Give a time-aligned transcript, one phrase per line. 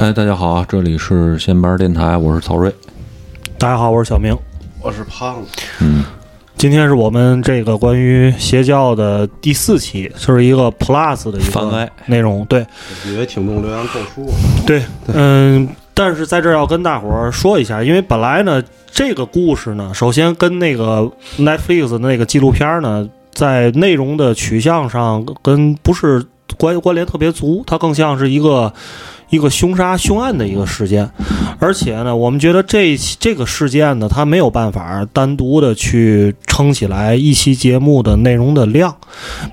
[0.00, 2.72] 哎，大家好啊，这里是闲班电台，我是曹睿。
[3.58, 4.34] 大家好，我是小明。
[4.80, 5.48] 我是胖子，
[5.82, 6.02] 嗯，
[6.56, 12.46] 今天是我们这个关于邪教的第四期，就是一个 Plus 的一个内容。
[12.46, 12.66] 对
[13.06, 14.26] 以为听众留言够数，
[14.66, 26.24] 对，嗯，但是在这儿要跟大伙儿说一下，因为本来呢，这个故事呢，首先跟那个 Netflix 的那个纪录片儿呢，在内容的取向上跟不是
[26.56, 28.72] 关关联特别足，它更像是一个。
[29.30, 31.08] 一个凶杀凶案的一个事件，
[31.58, 38.94] 而且呢，我们觉得这期这个事件呢，它没有办法单独的去撑起来一期节目的内容的量，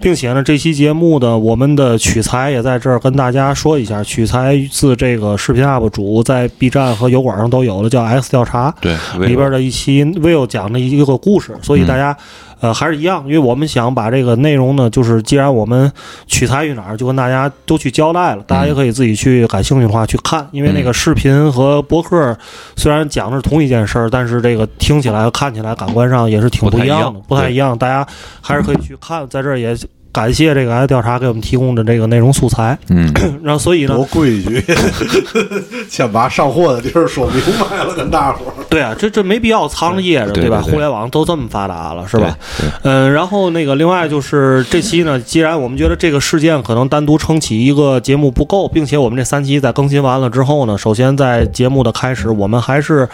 [0.02, 12.18] 并且呢，这期节目的我们的取材也在这儿跟大家说一下，取材自这个视频 UP 主在 B 站和油管上都有的叫 X 调查对，里边的一期 Will 讲的一个故事，所以大家。
[12.60, 15.92] 呃，还是一样，因为我们想把这个内容呢，就是既然我们
[16.26, 22.38] 取材于哪儿，就跟大家都去交代了，大家也可以自己去感兴趣的话去看，因为那个视频和博客
[22.76, 28.08] 虽然讲的是同一件事儿，但是这个听起来看起来感官上也是挺不一样的，不太一样，大家
[28.42, 29.76] 还是可以去看，在这儿也。
[30.12, 33.12] 感谢这个 X 调查给我们提供的这个内容素材，嗯，
[33.44, 34.64] 然后所以呢多，规矩，
[35.90, 38.54] 先把上货的地儿说明白了，跟大伙儿。
[38.70, 42.36] 对啊，这这没必要藏着掖着，对对对互联网都这么发达了，是吧？
[42.84, 53.08] 嗯，然后那个另外就是这期呢，既然我们觉得这个事件可能单独撑起一个节目不够，并且我们这三期在更新完了之后呢，首先在节目的开始，我们还是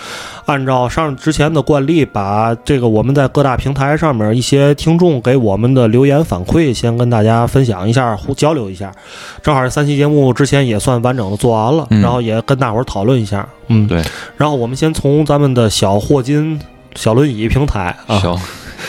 [0.45, 8.91] 按照上之前的惯例，把这个我们在各大平台上面一些听众给我们的留言反馈，先跟大家分享一下，互交流一下。
[9.41, 12.01] 正好这三期节目之前也算完整的做完了，嗯。
[12.01, 14.03] 然后也跟大伙儿讨论一下，嗯，对，
[14.35, 16.59] 然后我们先从咱们的小霍金
[16.95, 18.37] 小轮椅平台啊，小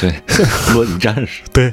[0.00, 0.12] 对
[0.74, 1.70] 轮椅战士，对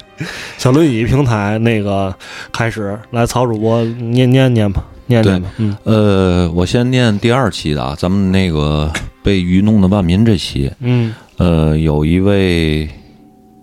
[0.59, 2.13] 小轮椅平台那个
[2.53, 5.75] 开始来，曹主播念念念吧，念念吧，嗯。
[5.85, 8.93] 呃，我先念第二期的啊，咱们那个
[9.23, 11.15] 被愚弄的万民这期，嗯。
[11.37, 12.87] 呃，有一位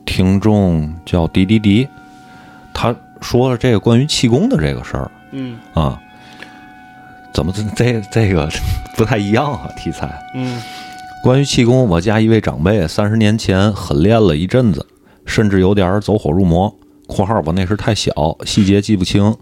[0.05, 1.87] 听众叫迪迪迪，
[2.81, 6.01] 他说了这个关于气功的这个事儿嗯啊，
[7.35, 8.49] 怎么这这这个
[8.97, 9.69] 不太一样啊？
[9.77, 10.17] 题材。
[10.33, 10.63] 嗯
[11.25, 14.87] 关于气功，我家一位长辈三十年前狠练了一阵子，
[15.27, 16.73] 甚至有点走火入魔。
[17.09, 18.13] （括号我那时太小，
[18.47, 19.35] 细节记不清，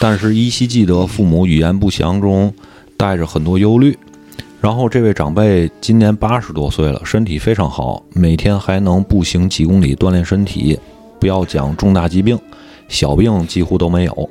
[0.00, 2.50] 但是依稀记得父母语言不详中
[2.96, 3.98] 带着很多忧虑。
[4.62, 10.80] 然后这位长辈今年八十多岁了，身体非常好，每天还能步行几公里锻炼身体。
[11.20, 12.38] 不要讲重大疾病，
[12.88, 14.30] 小病几乎都没有。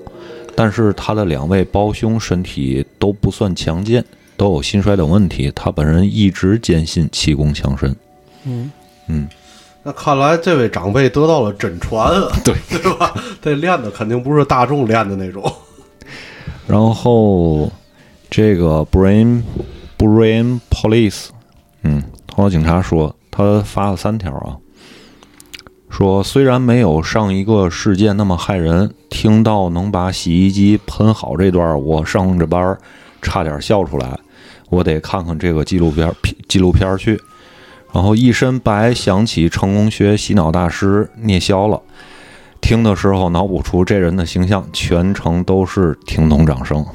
[0.56, 4.04] 但是他的两位胞兄身体都不算强健，
[4.36, 5.52] 都有心衰等问题。
[5.56, 7.96] 他本人一直坚信气功强身。
[8.44, 8.72] 嗯
[9.08, 9.28] 嗯，
[9.84, 13.14] 那看来这位长辈得到了真传啊，对对吧？
[13.42, 15.44] 这练的肯定不是大众练的那种。
[16.66, 17.72] 然后
[18.30, 19.44] 这个 Brain
[19.98, 21.28] Brain Police，
[21.84, 24.58] 嗯，头号警察说他发了三条啊，
[25.90, 32.78] 说虽然没有上一个事件那么害人，听到能把洗衣机喷好这段，我上着班儿
[33.22, 34.20] 差点笑出来，
[34.70, 36.14] 我得看看这个纪录片
[36.48, 37.20] 纪录片去。
[37.94, 41.82] 然后一身白想起成功学洗脑大师聂霄了。
[42.60, 46.86] 听的时候脑补出这人的形象，全程都是听懂掌声。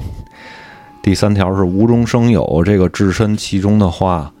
[1.01, 4.31] 第三条是无中生有，这个置身其中的话，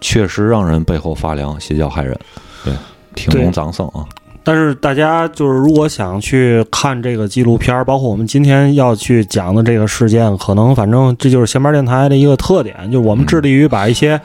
[0.00, 2.18] 确实让人背后发凉，邪教害人。
[2.64, 2.72] 对，
[3.18, 4.06] 听懂掌声啊。
[4.44, 14.18] 但是大家就是如果想去看这个纪录片，包括我们今天要去讲的这个事件，可能反正这就是闲班电台的一个特点，就是我们致力于把一些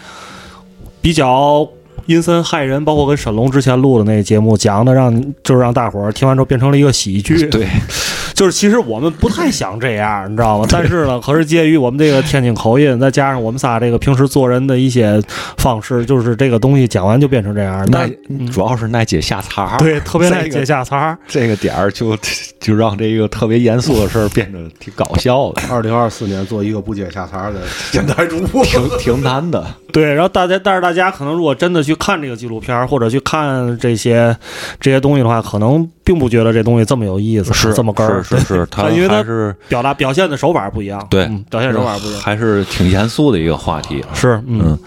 [1.01, 1.67] 比较
[2.05, 5.13] 阴森害人，包括跟沈龙之前录的那个节目讲的，让
[5.43, 7.45] 就是让大伙儿听完之后变成了一个喜剧。
[7.51, 7.67] 对，
[8.33, 10.67] 就是其实我们不太想这样，你知道吗？
[10.71, 15.21] 但是呢，可是介于我们这个天津口音，再加上我们仨这个平时做人的一些
[15.57, 17.79] 方式，就是这个东西讲完就变成这样。
[17.91, 21.17] 耐但主要是耐接下茬儿，对，特别爱这个接下茬儿。
[21.27, 22.17] 这个点儿就
[22.59, 27.61] 就让这个特别严肃的事儿变得挺搞笑的，二零二四年做一个不接下茬的
[27.91, 29.65] 电台主播，挺挺难的。
[29.91, 34.35] 对，然后大家，但是大家可能如果真的去看这个纪录片儿，或者去看这些
[34.79, 44.03] 这些东西的话，可能并不觉得这东西这么有意思，是这么根儿，是是是，他 因为他是表达表现的手法不一样，对嗯表现手法不一样，还是挺严肃的一个话题。
[44.13, 44.79] 是，嗯嗯，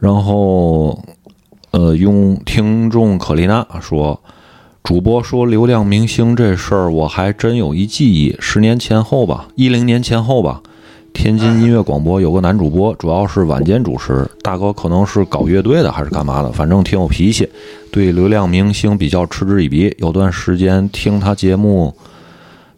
[0.00, 1.02] 然后
[1.70, 4.20] 呃，用听众可丽娜说，
[4.82, 10.60] 主播说流量明星这事儿，我还真有一记忆，十年前后吧，一零年前后吧。
[11.12, 14.28] 天津音乐广播有个男主播，主要是晚间主持。
[14.42, 17.48] 大哥可能是搞乐队的还是干嘛的，反正挺有脾气，
[17.90, 19.94] 对流量明星比较嗤之以鼻。
[19.98, 21.94] 有段时间听他节目，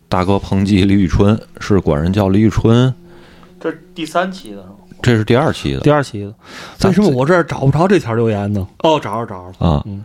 [0.09, 2.93] 大哥抨击李宇春是管人叫李宇春，
[3.61, 4.65] 这是第三期的？
[5.01, 6.35] 这是第二期的第二期的，
[6.85, 8.67] 为什么我这儿找不着这条留言呢？
[8.79, 9.71] 哦，找着找着了。
[9.71, 10.05] 啊嗯。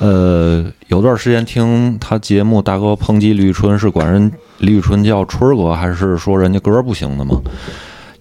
[0.00, 4.32] 呃，有段时间听他节目，大哥抨击李宇春是管人
[4.64, 7.38] 李宇春叫春儿哥，还是说人家歌不行的吗？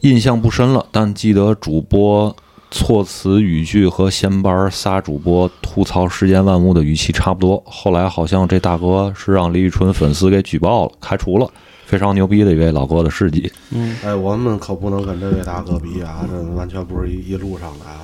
[0.02, 2.36] 印象不深了，但记得主播
[2.70, 7.64] 措辞语句和闲班儿仨主播吐槽世间万物的语气差不多。
[7.66, 11.50] 后来好像这大哥是让李宇春粉丝给举报了，开除了。
[11.86, 13.52] 非常牛逼的一位老哥的事迹。
[13.70, 18.02] 嗯，哎，我们可不能跟这位大哥比啊，这完全不是一一路上的啊，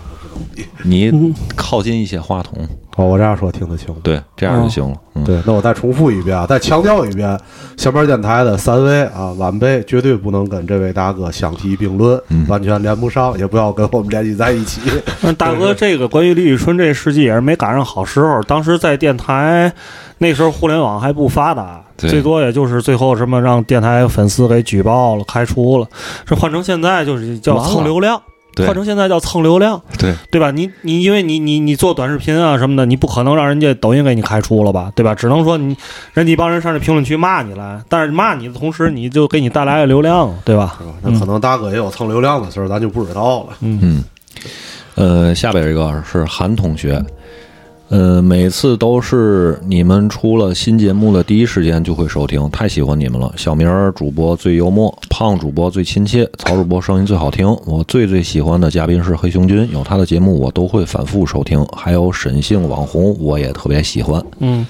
[0.83, 2.57] 你靠近一些话筒，
[2.95, 3.93] 哦，我这样说听得清。
[4.01, 4.95] 对，这样就行了。
[5.15, 7.37] 嗯，对，那我再重复一遍啊，再强调一遍，
[7.77, 14.81] 下边电台的三位啊晚辈绝对不能跟这位大哥相提并论，嗯完全连不上，也不要跟我们联系在一起。
[15.21, 18.41] 但大哥，这个关于李宇春这事迹也是没赶上好时候。
[18.43, 19.71] 当时在电台，
[20.19, 25.87] 那时候互联网还不发达，最多也就是最后什么让电台粉丝给举报了、开除了。
[26.25, 30.51] 这换成现在就是叫蹭流量，对换成现在叫蹭流量，对，对吧？
[30.51, 35.15] 你你因为你你你做短视频啊什么的，你不可能让人家抖音给你开除了吧，对吧？
[35.15, 35.75] 只能说你
[36.13, 40.75] 人家一帮人上这评论区骂你来，但是骂你的同时，你就给你带来了流量，对吧？
[40.79, 40.93] 是吧？
[41.01, 43.49] 那可能大哥也有蹭流量的事儿，咱就不知道了。
[43.61, 44.03] 嗯嗯，
[44.95, 47.01] 呃，下边一个是韩同学，
[47.89, 53.33] 呃，每次都是你们出了新节目的第一时间就会收听，太喜欢你们了。
[53.35, 57.47] 小明儿主播最幽默，胖主播最亲切，曹主播声音最好听。
[57.65, 61.65] 我最最喜欢的嘉宾是黑熊君，有他的节目我都会反复收听。
[61.75, 64.23] 还有沈姓网红，我也特别喜欢。
[64.37, 64.63] 嗯，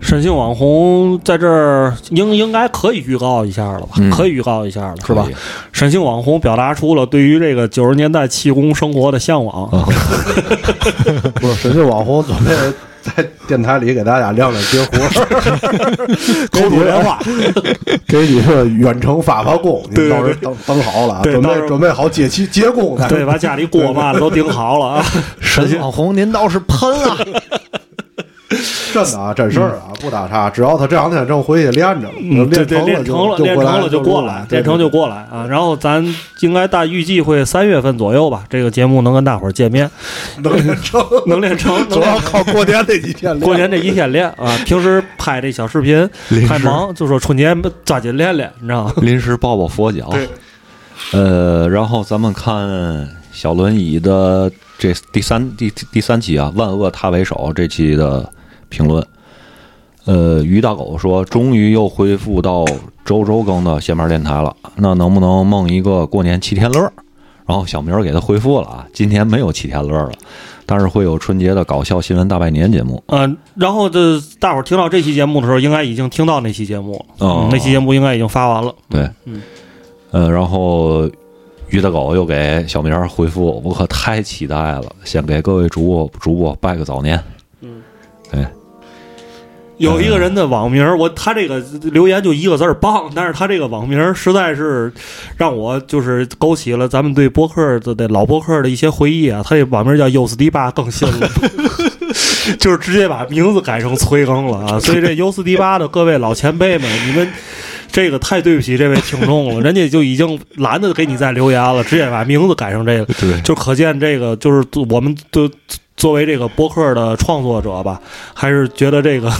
[0.00, 3.88] 沈姓网红在这儿应应该可以预告一下了吧？
[3.98, 5.28] 嗯可以预告一下了，是吧？
[5.72, 9.68] 沈姓网红表达出了对于这个九十年代气功生活的向往。
[11.36, 12.50] 不是，沈姓网红准备
[13.02, 14.98] 在电台里给大家亮亮绝活，
[16.52, 17.18] 口吐莲花，
[18.06, 23.08] 给你 们远程发发功，你到时候等等好了啊，准备准备好接气接工呢。
[23.08, 25.04] 对，把家里锅嘛都顶好了啊。
[25.40, 27.18] 沈小红，您倒是喷啊！
[28.92, 30.50] 真的啊，真事儿啊，不打岔。
[30.50, 35.46] 只要他这两天正回去练着，嗯，对对，练练成了，练成了就过来，练成就过来啊。
[35.48, 36.04] 然后咱
[36.40, 39.90] 应该大预计会三月份左右吧，这个节目能跟大伙儿见面
[40.42, 42.18] 能练成，能练成，主要。
[42.20, 43.40] 靠过年这几天练。
[43.40, 46.08] 过年这一天练啊，平时拍这小视频
[46.46, 47.54] 太忙，就说春节
[47.84, 48.92] 抓紧练练，你知道吗？
[48.98, 50.10] 临时抱抱佛脚。
[51.12, 58.30] 呃，然后咱们看小轮椅的这第三第第三期啊，万恶他为首这期的
[58.72, 59.06] 评论。
[60.04, 62.64] 呃，于大狗说，终于又恢复到
[63.04, 66.80] 周周更的闲班电台了，那能不能梦一个过年七天乐？
[67.46, 70.12] 然后小明儿给他回复了啊，今天没有七天乐了，
[70.64, 73.02] 但是会有春节的搞笑新闻大拜年节目。
[73.08, 77.48] 嗯，然后这大伙儿听到这期节目的时候，应该已经听到那期节目了。
[77.50, 78.74] 那期节目应该已经发完了。
[78.88, 79.42] 对，嗯，
[80.12, 81.08] 呃，然后
[81.68, 87.22] 于大狗又给小明儿回复，我可太期待了，先给各位主播主播拜个早年。
[87.60, 87.82] 嗯，
[88.30, 88.46] 对，
[89.78, 94.92] 有一个人的网名，我他这个留言就一个字儿棒，但是他这个网名实在是
[95.36, 99.42] 让我就是勾起了咱们对博客的的老博客的一些回忆啊。
[99.44, 101.28] 他这网名叫 U 四 D 八更新了，
[102.60, 104.78] 就是直接把名字改成催更了啊。
[104.80, 107.28] 所以这 U 四 D 八的各位老前辈们，你们。
[107.94, 115.46] 这个太对不起这位听众了，人家就已经懒得给你再留言了，直接把名字改成这个，对，就可见这个就是我们都
[116.02, 118.02] 作为这个播客的创作者吧，
[118.34, 119.30] 还是觉得这个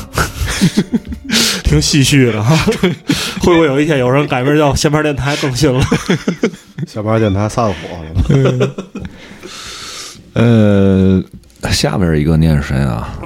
[1.65, 2.57] 挺唏嘘的哈。
[3.43, 5.85] 会不会有一天有人改名叫 闲班电台更新了？
[6.87, 7.75] 下班电台散伙
[8.31, 8.75] 了。
[10.35, 11.21] 呃，
[11.73, 13.19] 下边一个念谁啊？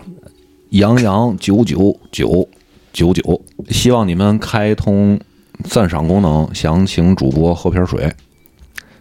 [0.71, 2.49] 杨洋九九九
[2.95, 5.21] 九九，希望你们开通
[5.65, 8.11] 赞赏功能，想请主播喝瓶水。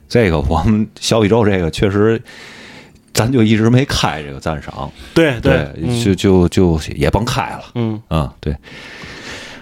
[0.09, 2.21] 这个我们小宇宙这个确实，
[3.15, 7.63] 咱就一直没开这个赞赏，对对，嗯就就就也甭开了。
[7.73, 7.99] 嗯。
[8.09, 8.53] 啊，对，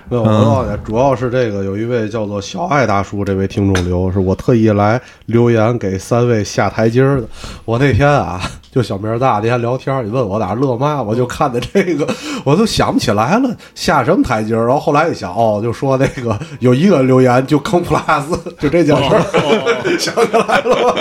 [0.10, 7.28] 没有，我告诉你，主要是这个有一位叫做小爱大叔，这位听众留，是我特意来留言给三位下台阶儿的。
[7.64, 8.42] 我那天啊，
[8.72, 12.08] 就小明儿咱俩那天聊天，你问我哪乐嘛，我就看的这个，
[12.44, 14.66] 我都想不起来了，下什么台阶儿。
[14.66, 19.70] 然后后来一想，哦，就说那个有一个留言就坑 plus，就这件事儿，哦。
[20.00, 20.96] 想起来了？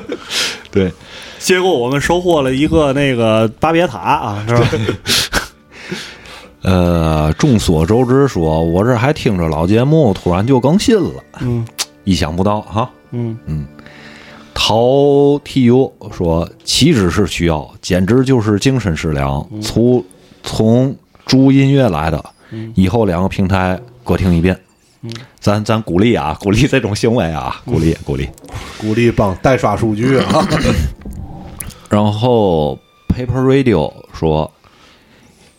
[0.72, 0.90] 对，
[1.40, 4.68] 结果我们收获了一个那个巴别塔啊，是吧？
[6.62, 11.66] 呃，众所周知说，我这还听着老节目，突然就更新了，嗯
[12.04, 12.90] 意想不到哈。
[13.12, 13.66] 嗯，
[14.52, 14.76] 陶
[15.38, 19.44] TU 说：“岂止是需要，简直就是精神食粮。
[19.62, 20.04] 从
[20.42, 20.94] 从
[21.24, 22.22] 猪音乐来的，
[22.74, 24.56] 以后两个平台各听一遍。
[25.40, 28.28] 咱咱鼓励啊，鼓励这种行为啊，鼓励鼓励。
[28.78, 30.46] 鼓励帮代刷数据啊。
[31.90, 32.78] 然后
[33.08, 34.50] Paper Radio 说，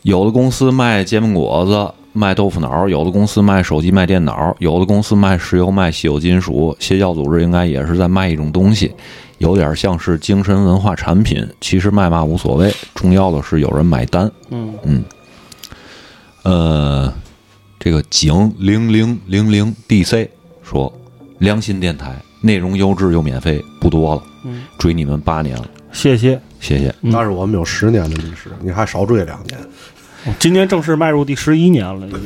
[0.00, 6.74] 有的公司卖煎饼果子、卖豆腐脑，有的公司卖手机、卖电脑，有的公司卖石油、卖稀有金属。
[6.80, 8.90] 邪教组织应该也是在卖一种东西，
[9.38, 11.46] 有点像是精神文化产品。
[11.60, 14.30] 其实卖嘛无所谓，重要的是有人买单。
[14.48, 15.04] 嗯嗯，
[16.44, 17.12] 呃，
[17.78, 20.26] 这个井零零零零 DC
[20.62, 20.90] 说，
[21.38, 26.40] 良心电台，内容优质又免费，不多了，嗯，追你们八年了，谢谢。
[26.60, 26.94] 谢谢。
[27.02, 29.58] 嗯但是我们有十年的历史，你还少追两年。
[30.38, 32.20] 今年正式迈入第十一年了，已经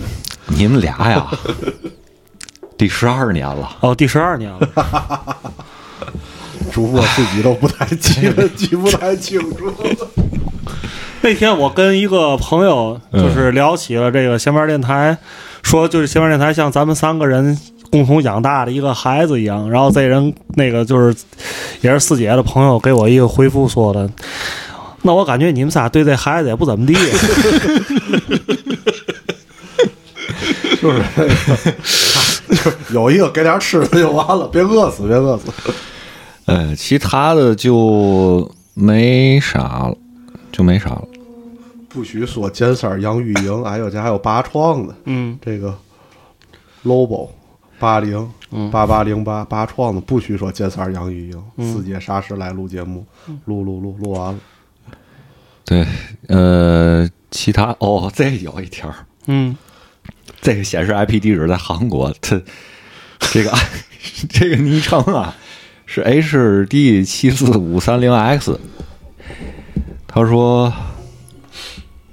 [0.47, 1.27] 你们俩呀，
[2.77, 5.37] 第十二年了，哦，第十二年了。
[6.73, 9.73] 主播自己都不太记得， 记不太清楚。
[11.23, 15.17] 那天我跟一个朋友就是聊起了这个闲班电台，
[15.63, 17.59] 说就是闲班电台像咱们三个人
[17.91, 19.69] 共同养大的一个孩子一样。
[19.71, 21.17] 然后这人那个就是
[21.81, 24.11] 也是四姐的朋友给我一个回复说的，
[25.03, 26.95] 那我感觉你们仨对这孩子也不怎么地。
[30.81, 31.03] 就是
[32.93, 35.45] 有一个给点吃的就完了，别饿死，别饿死。
[36.45, 39.97] 呃，其他的就没啥了，
[40.53, 41.03] 就没啥了。
[41.89, 45.75] 不许说尖三儿杨钰莹，哎呦，这还有拔创的，嗯这个
[46.85, 47.31] Lobo
[47.79, 51.43] 八零嗯八八零八八创的，不许说尖三儿杨钰莹。
[51.57, 53.05] 嗯四姐啥时来录节目？
[53.45, 54.39] 录录录录完了。
[55.65, 55.87] 对，
[56.29, 58.93] 呃，其他哦，这有一条，
[59.27, 59.57] 嗯
[60.41, 62.41] 这个显示 IP 地址在韩国，它
[63.19, 63.53] 这个
[64.31, 65.35] 这个昵称啊
[65.85, 68.59] 是 HD 七四五三零 X。
[70.07, 70.73] 他说，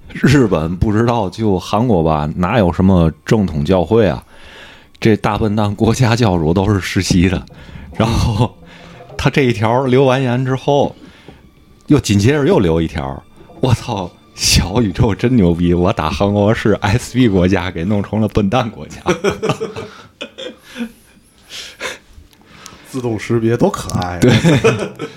[0.09, 4.23] 日本不知道，就韩国吧，哪有什么正统教会啊？
[5.03, 7.45] 这大笨蛋国家教主都是实习的。
[7.97, 8.57] 然后
[9.17, 10.95] 他这一条留完言之后，
[11.87, 13.21] 又紧接着又留一条，
[13.59, 14.09] 我操！
[14.33, 15.73] 小宇宙真牛逼！
[15.75, 18.99] 我打韩国是 SB 国家给弄成了笨蛋国家。
[22.89, 24.19] 自动识别多可爱、啊！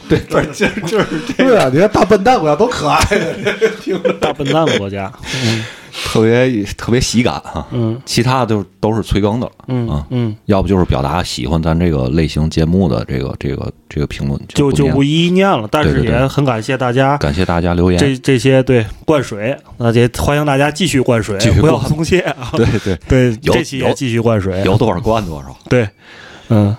[0.08, 3.08] 对对，不是就是就是这对啊，你看大笨蛋国家多可爱啊！
[3.80, 5.10] 听着，大笨蛋国家。
[5.44, 5.64] 嗯
[6.04, 7.66] 特别特别喜感哈。
[7.72, 15.68] 嗯其他的就都是催更的了，嗯啊，嗯，要不就是表达喜欢咱这个类型节目的这个这个这个评论，就就不一一念了。
[15.70, 17.16] 但是也很感谢大家。
[17.16, 17.98] 感谢大家留言。
[17.98, 22.50] 这这些对灌水，那也欢迎大家继续灌水继续，不要松懈啊！
[22.54, 24.62] 对对，对，有这期也继续灌水。
[24.64, 25.56] 有多少灌多少。
[25.68, 25.88] 对，
[26.48, 26.76] 嗯，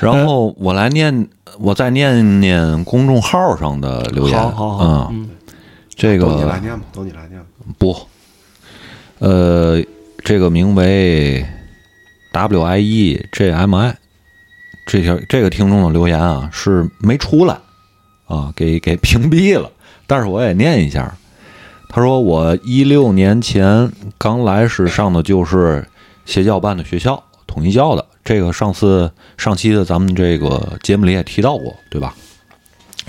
[0.00, 1.28] 然后我来念，
[1.58, 4.38] 我再念念公众号上的留言。
[4.38, 5.30] 好好好，嗯，嗯
[5.94, 7.46] 这个都你来念吧，都你来念吧。
[7.78, 7.96] 不，
[9.22, 9.80] 呃，
[10.24, 11.46] 这个名为
[12.32, 13.96] W I E J M I
[14.84, 17.56] 这条这个听众的留言啊是没出来
[18.26, 19.70] 啊，给给屏蔽了。
[20.08, 21.16] 但是我也念一下，
[21.88, 25.86] 他说我一六年前刚来时上的就是
[26.26, 28.04] 邪教办的学校，统一教的。
[28.24, 32.12] 这个上次上期的咱们这个节目里也提到过，对吧？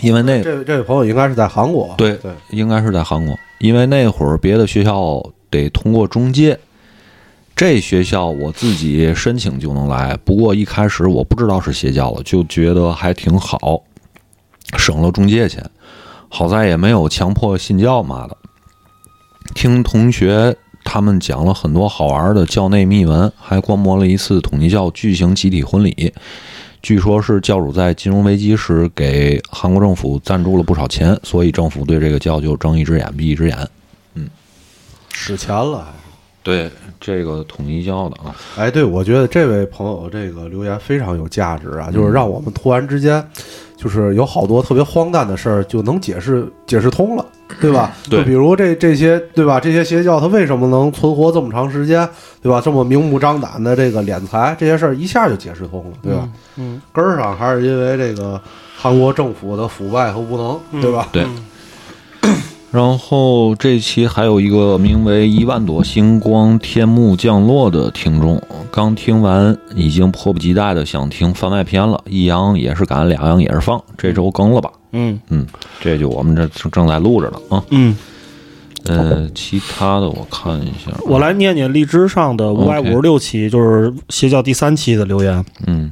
[0.01, 6.59] 因为那这位这位朋友应该是在韩国，对对，应该是在韩国，因为那会儿别的学校得通过中介，
[7.55, 10.17] 这学校我自己申请就能来。
[10.25, 13.83] 不过一开始我不知道是邪教了，就觉得还挺好，
[14.75, 15.63] 省了中介钱。
[16.29, 18.35] 好在也没有强迫信教嘛的。
[19.53, 26.11] 听同学他们讲了很多好玩的教内秘闻，还观摩了一次统一教巨型集体婚礼。
[26.81, 33.57] 据说是教主在金融危机时给韩国政府赞助了不少钱，所以政府对这个教就睁一只眼闭一只眼。
[34.15, 34.27] 嗯
[35.13, 35.85] 使钱了还。
[36.43, 43.25] 对这个统一教的啊，哎，对，我觉得这位朋友这个留言非常有价值啊，就是让我们突然之间，
[43.77, 47.25] 就是有好多特别荒诞的事儿就能解释解释通了，
[47.61, 47.93] 对吧？
[48.09, 49.57] 对就比如这这些，对吧？
[49.57, 52.05] 这些邪教它为什么能存活这么长时间，
[52.41, 52.59] 对吧？
[52.59, 56.27] 这么明目张胆的这个敛财，这些事儿一下就解释通了，对吧？
[56.57, 58.41] 嗯，根儿上还是因为这个
[58.75, 61.07] 韩国政府的腐败和无能，对吧？
[61.13, 61.25] 对。
[62.73, 72.03] 然后这期还有一个名为“一万朵星光天幕降落”的听众，刚听完已经迫不及待的想听番外篇了。
[72.09, 74.71] 一阳也是赶，两阳也是放，这周更了吧？
[74.91, 75.45] 嗯嗯，
[75.79, 77.63] 这就我们这正正在录着呢啊。
[77.69, 77.95] 嗯，
[78.85, 85.45] 呃，其他的我看一下，我来念念荔枝上的五百五十六期，就是邪教第三期的留言。
[85.67, 85.91] 嗯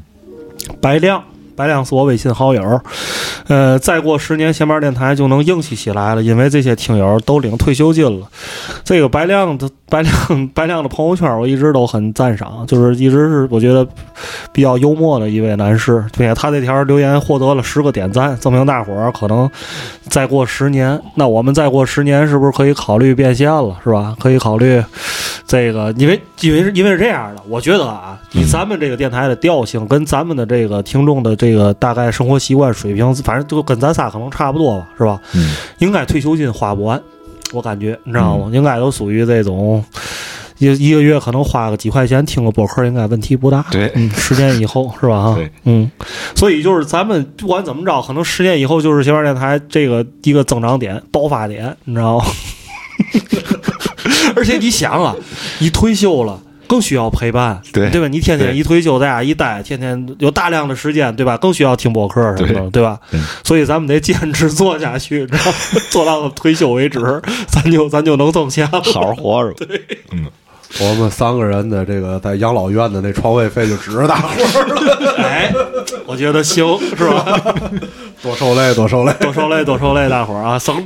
[0.80, 1.24] 白亮，
[1.62, 2.82] 白亮是我微信好友。
[3.48, 8.26] 呃，再过十年，闲班电台就能硬气起来了，因为这些听友都领退休金了。
[8.84, 10.16] 这个白亮的白亮
[10.56, 13.88] 白亮的朋友圈，我一直都很赞赏，就是一直是我觉得
[14.52, 19.48] 比较幽默的一位男士，并且他这条留言获得了十个点赞，证明大伙儿可能
[20.10, 24.16] 再过十年，那我们再过十年是不是可以考虑变现了，是吧？
[24.20, 24.84] 可以考虑
[25.46, 35.22] 这个，因为因为是因为是这样的，我觉得啊，以咱们这个电台的调性，跟咱们的这个听众的这个大概生活习惯水平，反正就跟咱仨可能差不多吧，是吧？
[35.34, 37.02] 嗯，应该退休金花不完，
[37.52, 38.50] 我感觉你知道吗？
[38.54, 39.84] 应该都属于这种。
[40.60, 43.66] 一一个月可能花个几块钱听个播客，应该问题不大。
[43.72, 45.24] 对嗯，十年以后是吧？
[45.24, 45.90] 哈对，嗯，
[46.36, 52.26] 所以就是咱们不管怎么着，可能十年以后就是小玩电台这个一个增长点、爆发点，你知道吗？
[54.36, 55.16] 而且你想啊，
[55.58, 56.40] 你退休了。
[56.72, 58.08] 更需要陪伴，对对吧？
[58.08, 61.36] 你天天一退休在家一待，天天有大量的时间，对吧？
[61.36, 62.98] 更需要听播客什么的，对对吧？
[63.44, 65.58] 所以咱们得坚持做下去，知道吗？
[65.90, 68.82] 做到退休为止， 咱就咱就能挣钱了。
[68.84, 69.66] 好好活着。
[69.66, 69.82] 对，
[70.14, 70.26] 嗯
[70.80, 75.52] 我们三个人的这个在养老院的那床位费就指着大伙儿了，哎，
[76.06, 77.26] 我觉得行，是吧？
[78.22, 79.14] 多受累，多受累。
[79.20, 80.86] 多受累， 多受累，大伙儿啊，省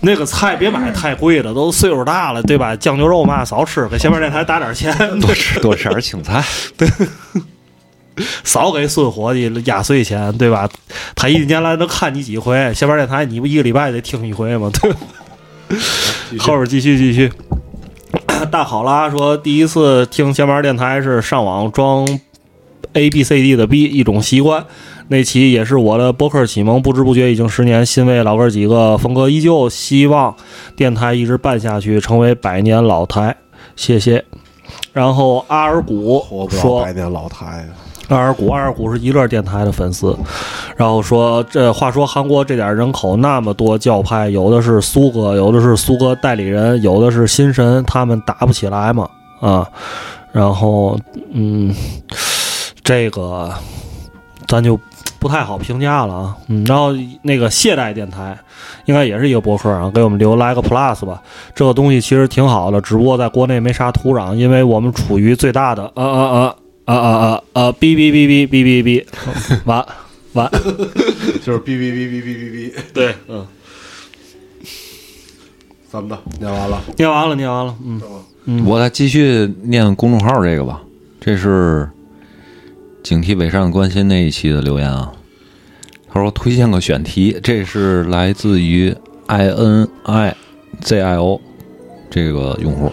[0.00, 2.76] 那个菜别买太贵的，都岁数大了，对吧？
[2.76, 6.44] 酱牛肉嘛少吃，给前面电台打点钱，多吃 多吃点青菜。
[6.76, 6.88] 对
[8.42, 10.68] 少给孙伙计压岁钱，对吧？
[11.14, 12.72] 他一年来能看你几回？
[12.74, 14.70] 前面电台你不一个礼拜得听一回吗？
[14.72, 14.98] 对吧。
[16.40, 17.30] 后边继续继续。
[18.50, 22.06] 大考拉说，第一次听闲玩电台是上网装
[22.92, 24.64] A B C D 的 B 一种习惯。
[25.08, 27.84] 那期也是我的播客启蒙，不知不觉已经十年。
[27.84, 30.34] 欣慰老哥几个峰哥依旧，希望
[30.76, 33.34] 电台一直办下去，成为百年老台。
[33.74, 34.24] 谢谢。
[34.92, 37.66] 然后阿尔古说百年老台
[38.08, 38.16] 啊！
[38.16, 40.16] 阿尔古，阿尔古是一乐电台的粉丝，
[40.76, 49.08] 然后说这话说韩国这点人口那么多教派，有的是苏哥，有的是苏哥代理人，有的是新神，他们打不起来嘛
[49.40, 49.66] 啊，
[50.32, 50.98] 然后
[51.32, 51.74] 嗯，
[52.82, 53.50] 这个
[54.46, 54.78] 咱就
[55.18, 58.38] 不太好评价了啊，嗯，然后那个懈怠电台
[58.86, 61.22] 应该也是一个博客啊，给我们留来个 plus 吧，
[61.54, 66.56] 这个东西其实挺好的，只不过在国内没啥土壤，因为我们处于最大的呃呃呃。
[66.88, 67.62] 啊啊啊啊！
[67.72, 69.04] 哔哔哔哔哔哔哔，
[69.66, 69.86] 完
[70.32, 70.50] 完，
[71.44, 73.46] 就是哔哔哔哔哔哔哔，对，嗯，
[75.90, 76.18] 怎么的？
[76.40, 78.00] 念完了，念完了，念完了，嗯。
[78.46, 80.80] 嗯，我再继续念公众号这个吧，
[81.20, 81.86] 这是
[83.02, 85.12] 警惕伪善关心那一期的留言啊。
[86.10, 88.94] 他说推荐个选题，这是来自于
[89.26, 90.34] i n i
[90.80, 91.40] z i o
[92.10, 92.90] 这个用户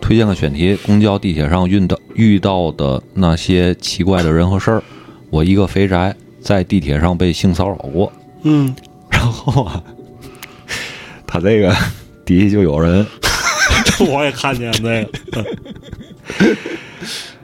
[0.00, 4.82] 推荐个选题：公交、地铁上遇到遇到的那些奇怪的人和事儿。
[5.30, 8.74] 我一个肥宅在地铁上被性骚扰过，嗯，
[9.08, 9.82] 然后啊，
[11.26, 11.74] 他这个
[12.26, 13.06] 底下就有人
[14.10, 15.02] 我也看见那
[15.32, 15.46] 个，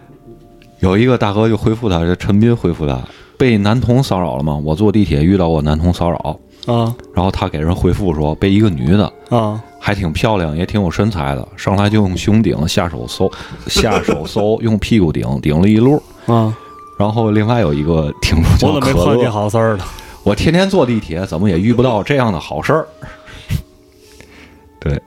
[0.80, 3.00] 有一个大哥就回复他，这陈斌回复他，
[3.36, 4.56] 被男童骚扰了吗？
[4.64, 13.30] 我坐地铁遇到过男童骚扰，啊然后他给人回复说，被一个女的，啊还挺漂亮，也挺有身材的，上来就用胸顶，下手搜，
[13.66, 16.02] 下手搜，用屁股顶，顶了一路。
[16.26, 16.54] 啊！
[16.98, 19.84] 然后另外有一个听众我叫可怎么没碰见，好事儿呢？
[20.24, 22.86] 我天天坐地铁，怎么也遇不到这样的好事儿。
[24.78, 25.00] 对，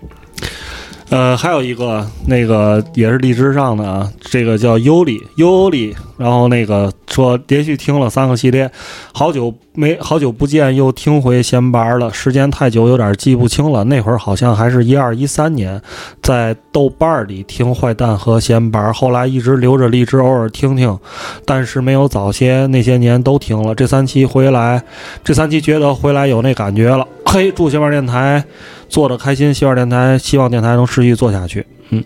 [1.11, 8.71] 呃，还有一个那个也是荔枝上的啊，这个叫尤里尤里，然后那个说连续听了三个系列，
[9.11, 13.83] 好久没好久不见，又听回闲班了，时间太久有点记不清了。
[13.83, 15.81] 那会儿好像还是一二一三年，
[16.21, 20.97] 在豆瓣儿里听坏蛋和闲班，后来一直留着荔枝偶尔听听，
[21.45, 23.75] 但是没有早些那些年都听了。
[23.75, 24.81] 这三期回来，
[25.25, 27.05] 这三期觉得回来有那感觉了。
[27.25, 28.43] 嘿，祝闲班电台。
[28.89, 31.65] 做的开心，希望电台希望电台能持续做下去。
[31.91, 32.03] 嗯，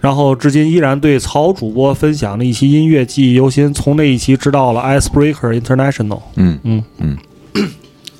[0.00, 6.22] 然后至今依然对曹主播分享的一期音乐记忆犹新，从那一期知道了 Icebreaker International。
[6.36, 7.18] 嗯嗯嗯，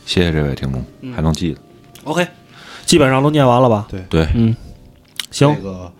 [0.04, 1.60] 谢谢这位听众，还能记得。
[2.04, 2.26] OK，
[2.84, 3.88] 基本上都念完了吧？
[4.10, 4.54] 对，嗯，
[5.30, 5.90] 行那，个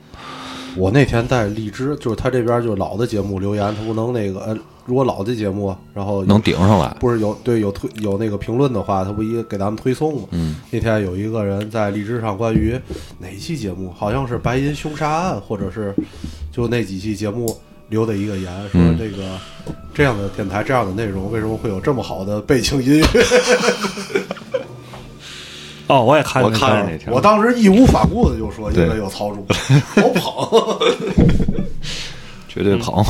[0.77, 6.96] 我那天在荔枝，就是他这边就是老的节目留言，他不能那个呃，如果老的节目，然后能顶上来。
[7.01, 10.29] 不是有对有推有那个评论的话，他不一给咱们推送吗？
[10.31, 12.81] 嗯，那天有一个人在荔枝上关于
[13.18, 15.92] 哪期节目，好像是白银凶杀案，或者是
[16.53, 19.37] 就那几期节目留的一个言，说嗯这个、
[19.92, 23.07] 这样的电台这样的内容，为什么会有这么好的背景音乐？
[25.88, 29.44] 哦，我也看我见了看着那条，我当时义无反顾的就说，因为有曹主，
[29.96, 30.79] 我捧。
[32.49, 33.05] 绝对捧。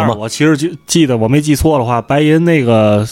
[0.00, 3.06] 但是我其实记记得我没记错的话，白银那个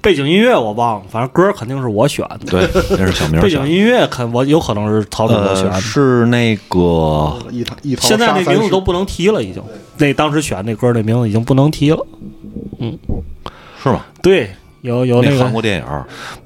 [0.00, 2.38] 背景音乐我忘了，反正歌儿肯定是我选的。
[2.46, 2.68] 对，
[2.98, 3.50] 那是小明 背。
[3.50, 5.80] 景音乐肯我有可能是曹总选呃，的。
[5.80, 7.38] 是那个
[8.00, 9.62] 现在那名字都不能提了，已经。
[9.98, 12.06] 那当时选那歌儿那名字已经不能提了。
[12.80, 12.98] 嗯
[13.82, 14.04] 是吗？
[14.22, 15.84] 对，有有那个那韩国电影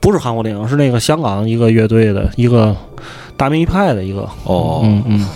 [0.00, 2.76] 不是韩国电影，是那个香港一个乐队的一个
[3.36, 4.28] 大明一派的一个。
[4.44, 5.26] 哦，嗯嗯，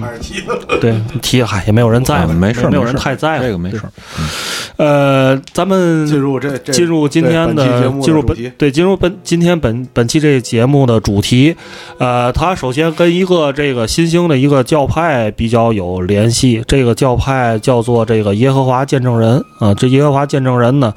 [0.00, 0.42] 还是。
[0.80, 3.82] 对，提嗨也没有人在没事，没有人太在乎这个没事。
[4.76, 11.56] 呃，咱们进入这这进入今天的节目进入本对进入本今天本本期这个节目的主题，
[11.98, 20.94] 呃，它首先跟一个这个新兴的一个教派比较有联系，这个教派叫做这个耶和华见证人啊、这耶和华见证人呢，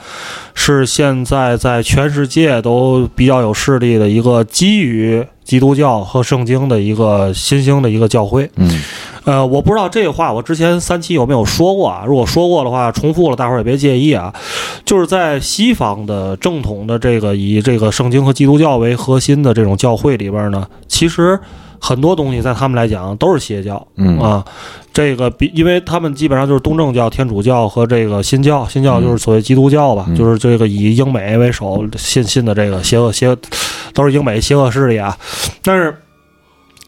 [0.54, 8.50] 是现在在全世界都比较有势力的一个基于基督教和圣经的一个新兴的一个教会。
[8.56, 8.82] 嗯，
[9.26, 12.04] 呃，我不知道这话我之前三期有没有说过啊？
[12.06, 14.34] 如果说过的话，重复了，大伙儿也别介意啊。
[14.86, 21.40] 就是在西方的正统的这个以这个圣经和基督教为核心的这种教会里边呢，其实
[21.82, 23.86] 很多东西在他们来讲都是邪教。
[23.96, 24.46] 嗯啊，
[24.94, 33.36] 这个比因为他们基本上就是东正教、天主教和这个新教，新教就是所谓基督教吧，嗯就是这个以英美为首信信的这个邪恶邪恶
[33.94, 35.18] 都是英美邪恶势力啊。
[35.64, 35.98] 但是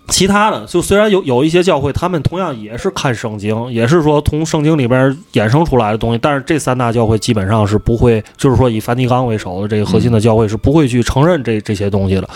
[0.09, 12.29] 其他的，就虽然有有一些教会，他们同样也是看圣经，也是说从圣经里边衍生出来的东西，但是这三大教会基本上是不会，就是说以梵蒂冈为首的这个核心的教会是不会去承认这这些东西的。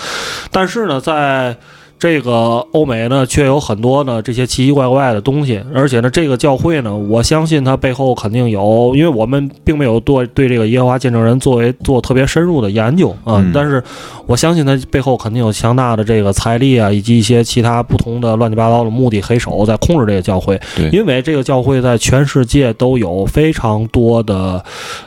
[0.49, 1.55] 但是呢，在
[1.99, 13.83] 这个欧美呢，却有很多呢这些奇奇怪怪的东西，而且呢，这个教会呢，我相信它背后肯定有，因为我们并没有对对这个耶和华见证人作为做特别深入的研究啊、嗯但是
[14.27, 24.63] 我相信它背后肯定有强大的这个财力啊，以及一些其他不同的乱七八糟的目的黑手在控制这个教会，对因为这个教会在全世界都有非常多的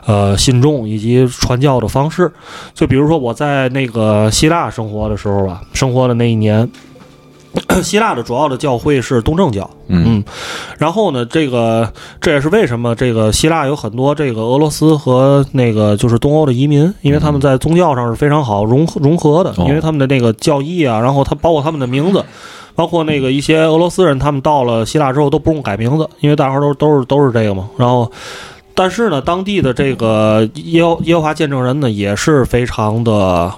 [0.07, 2.33] 呃信众以及传教的方式，
[2.74, 6.68] 就比如说我在那个希腊生活的时候吧，生活的那一年。
[7.82, 10.04] 希腊的主要的教会是东正教，嗯。
[10.06, 10.24] 嗯，
[10.78, 19.64] 然后呢，这个这也是为什么这个希腊有很多这个俄罗斯和那个就是东欧的移民，因为他们在宗教上是非常好融合融合的，哦。
[19.68, 22.24] 因为他们的那个教义啊，然后他包括他们的名字，
[22.74, 28.10] 包括那个一些俄罗斯人，他们到了希腊之后都不用改名字，因为大伙儿都都是都是这个嘛，然后。
[28.72, 33.52] 但是呢，当地的这个耶耶和华见证人呢，也是非常的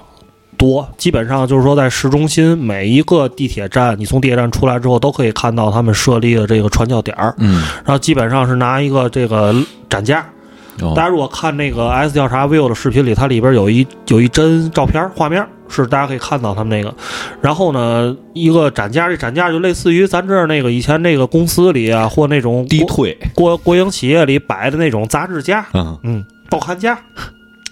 [0.63, 9.53] 多，基本上就是说，在市中心每一个地铁站，你从地铁站出来之后，都可以看到他们设立的这个传教点儿，嗯，然后基本上是拿一个这个
[9.89, 10.25] 展架。
[10.79, 10.93] 哦。
[10.95, 16.95] 大家如果看那个 S 调查 view 的视频里，它里边有一有一帧照片画面，是大家可以看到他们那个。
[17.41, 25.99] 然后呢，一个展架，这展架就类似于咱这儿那个以前那个公司里啊，或那种国低退，国国营企业里摆的那种杂志架，嗯。
[26.03, 26.97] 嗯，报刊架，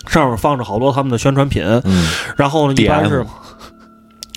[0.07, 1.63] 上面放着好多他们的宣传品。
[1.83, 2.07] 嗯。
[2.37, 3.25] 然后呢，一般是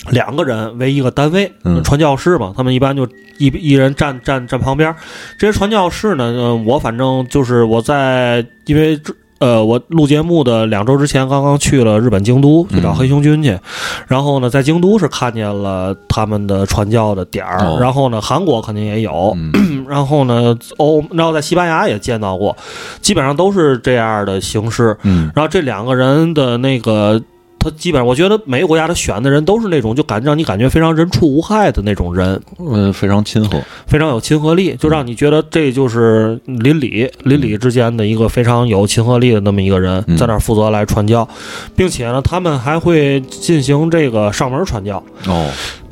[0.09, 1.83] 两个人为一个单位，嗯。
[1.83, 3.05] 传教士嘛，他们一般就
[3.37, 4.89] 一一人站站站旁边。
[4.89, 4.95] 儿。
[5.37, 9.13] 这些传教士呢，呃，我反正就是我在因为这。
[9.37, 13.59] 呃，我录节目的两周之前，刚刚去了日本京都去找嗯黑熊军去，
[14.07, 17.77] 然后呢，在京都是看见了他们的传教的点儿，哦。
[17.77, 19.51] 然后呢，韩国肯定也有，嗯
[19.89, 22.55] 然后呢，欧，然后在西班牙也见到过，
[23.01, 24.95] 基本上都是这样的形式。
[25.03, 25.31] 嗯。
[25.35, 27.21] 然后这两个人的那个，
[27.59, 40.15] 他基本上，我觉得每个国家他选的人都是那种就感让你感觉非常人畜无害的那种人，嗯，非常亲和，非常有亲和力，就让你觉得这就是邻里邻里之间的一个非常有亲和力的那么一个人，嗯。
[40.15, 41.27] 在那儿负责来传教，
[41.75, 45.01] 并且呢，他们还会进行这个上门传教。
[45.27, 45.49] 哦，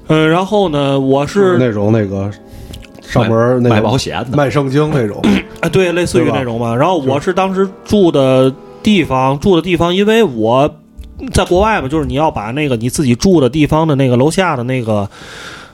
[0.07, 2.29] 嗯，然后呢，我是那种那个
[3.13, 5.21] 上门那卖个保险的，卖圣经那种，
[5.61, 6.75] 啊，对，类似于那种嘛。
[6.75, 10.69] 然后我是当时住的地方，住的地方，因为我
[11.31, 15.09] 在国外嘛，就是你要把那个你自己住的地方的那个楼下的那个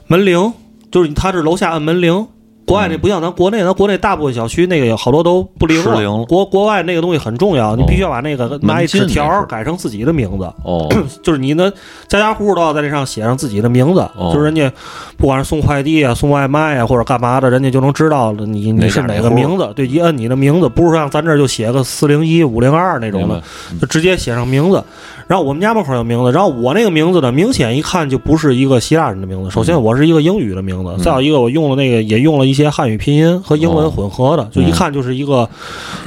[0.08, 0.54] 门铃，
[0.92, 2.28] 就是他是楼下按门铃。
[2.70, 10.44] 国外那不像咱国内，咱国内大部分小区那个有好多都不灵了国国外那个东西很重要，你必须要把那个拿一纸条改成自己的名字。
[10.64, 10.88] 哦，
[11.24, 11.72] 就是你呢，
[12.08, 14.72] 家家户户都要在这上写上自己的名字，哦就是人家
[15.18, 19.68] 不管是送快递啊、送外卖啊或者干嘛的，人家就能知道了你你是哪个名字。
[19.76, 23.42] 对，一摁你的名字，不是像咱这儿就写个四零一、五零二那种的，
[23.82, 24.84] 就直接写上名字。
[25.28, 29.50] 然后我们家门口有名字，然后我那个名字呢，明显一看就不是一个希腊人的名字。
[29.52, 35.50] 首先我是一个英语的名字，再有一个我用了那个也用了一些汉语拼音和英文混合的，就一看就是一个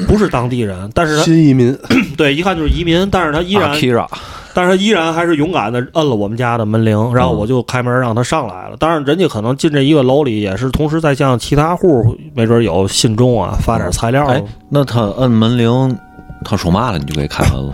[0.07, 1.77] 不是当地人，但是新移民，
[2.17, 3.77] 对一看就是移民，但是他依然
[4.55, 8.77] 但是他依然还是勇敢的摁了我们家的门铃，然后我就开门让他上来了。
[8.77, 14.27] 当然，人家可能进这一个楼里也是同时在向其他户，没准有信众啊发点材料。
[14.27, 15.97] 哎，那他摁门铃，
[16.45, 17.73] 他说嘛了，你就给开门了。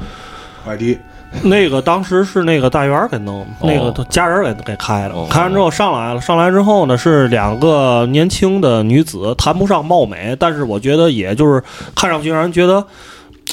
[0.65, 0.97] 快递。
[1.45, 5.15] 那个当时是那个大员给弄，那个家人给给开的。
[5.29, 11.63] 开完之后上来了，上来之后呢是两个年轻的女子，谈不上貌美，但是我觉得也就是
[11.95, 12.83] 看上去让人觉得，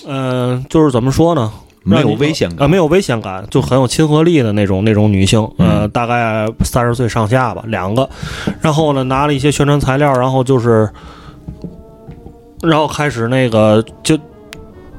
[0.07, 1.51] 嗯，就是怎么说呢？
[1.83, 8.09] 没有危险感啊，没有危险感，就很有亲和力的那种那种女性，呃，大概三十岁上下吧，两个，
[8.61, 10.89] 然后呢拿了一些宣传材料，然后就是，
[12.63, 14.17] 然后开始那个就。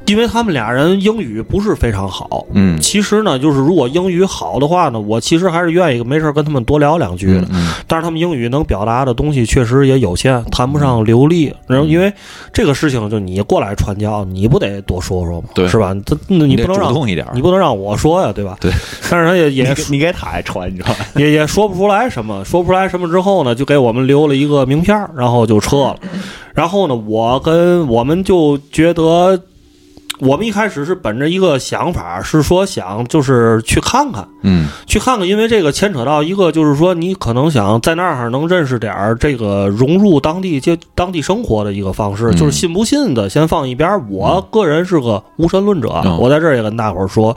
[0.07, 7.47] 因为他们俩人英语不是非常好，嗯，其实呢，就是如果英语好的话呢，我其实还是愿意没事跟他们多聊两句的。
[7.87, 11.53] 但是他们英语能表达的东西确实也有限，谈不上流利。
[11.67, 12.11] 然后因为
[12.53, 15.49] 这个事情，就你过来传教，你不得多说说吗？
[15.53, 15.93] 对，是吧？
[16.05, 18.55] 他你不能让动一点，你不能让我说呀，对吧？
[18.61, 18.71] 对。
[19.09, 20.89] 但是他也也 你给他传，你知道
[21.19, 25.97] 也也说不出来什么，说不出来什么之后呢，就给我们留了一个名片，然后就撤了。
[26.53, 29.37] 然后呢，我跟我们就觉得。
[30.19, 43.87] 我们一开始是本着一个想法，是说想就是去看看，嗯，去看看，因为这个牵扯到一个，就是说你可能想在那儿能认识点儿这个融入当地就当地生活的一个方式，就是信不信的先放一边。
[44.09, 47.35] 我个人是个无神论者，我在这儿也跟大伙儿说，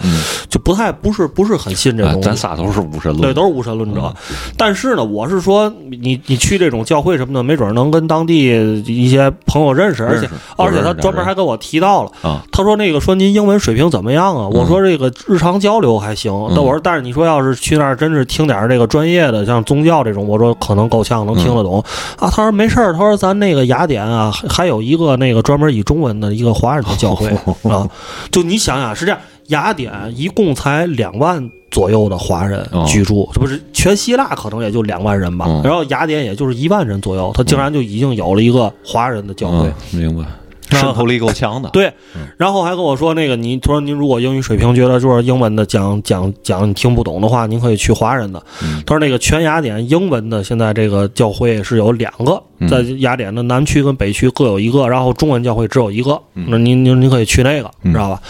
[0.48, 2.20] 就不太不是不是很信这东西。
[2.22, 4.10] 咱仨都是无神论，对，都是无神论者。
[4.56, 12.10] 但是呢，我是说，你你去这种教会什么的，没准能跟当地一些朋友认识，而且而且他专门还跟我提到了，
[12.50, 12.69] 他说。
[12.70, 14.46] 说那个说您英文水平怎么样啊？
[14.46, 16.32] 我说这个日常交流还行。
[16.54, 21.80] 那我说，但是你说要是去那儿，真是听点这个专业的，像宗教这种，我说可能够呛能听得懂
[22.16, 22.30] 啊。
[22.30, 27.28] 他说没事儿，他说咱那个雅典啊，还有一个那个专门以中文的一个华人的教会
[27.68, 27.88] 啊。
[28.30, 35.46] 就你想想是这样，雅典一共才两万左右的华人居住，这不是全希腊可能也就两万人吧？
[35.64, 40.24] 然后雅典也就是一万人左右，他竟然就已经有了一个华人的教会，明白。
[40.70, 41.92] 渗透力够强的，对。
[42.36, 48.42] 然后还跟我说，那个您他说您如果英语水平觉得就是英文的讲讲讲你听不懂的话，您可以去华人的。
[48.86, 56.20] 他说那个全雅典英文的现在这个教会是有两个，在雅典的南区跟北区各有一个，然后中文教会只有一个。
[56.34, 58.20] 那您您您可以去那个，知道吧？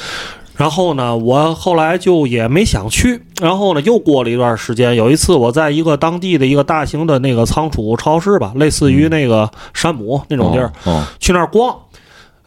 [0.56, 3.22] 然后呢，我后来就也没想去。
[3.40, 10.70] 然后呢，又过了一段时间，有一次我在一个当地的一个大型的那个仓储超市吧，类似于那个山姆那种地儿，
[11.18, 11.74] 去那儿逛。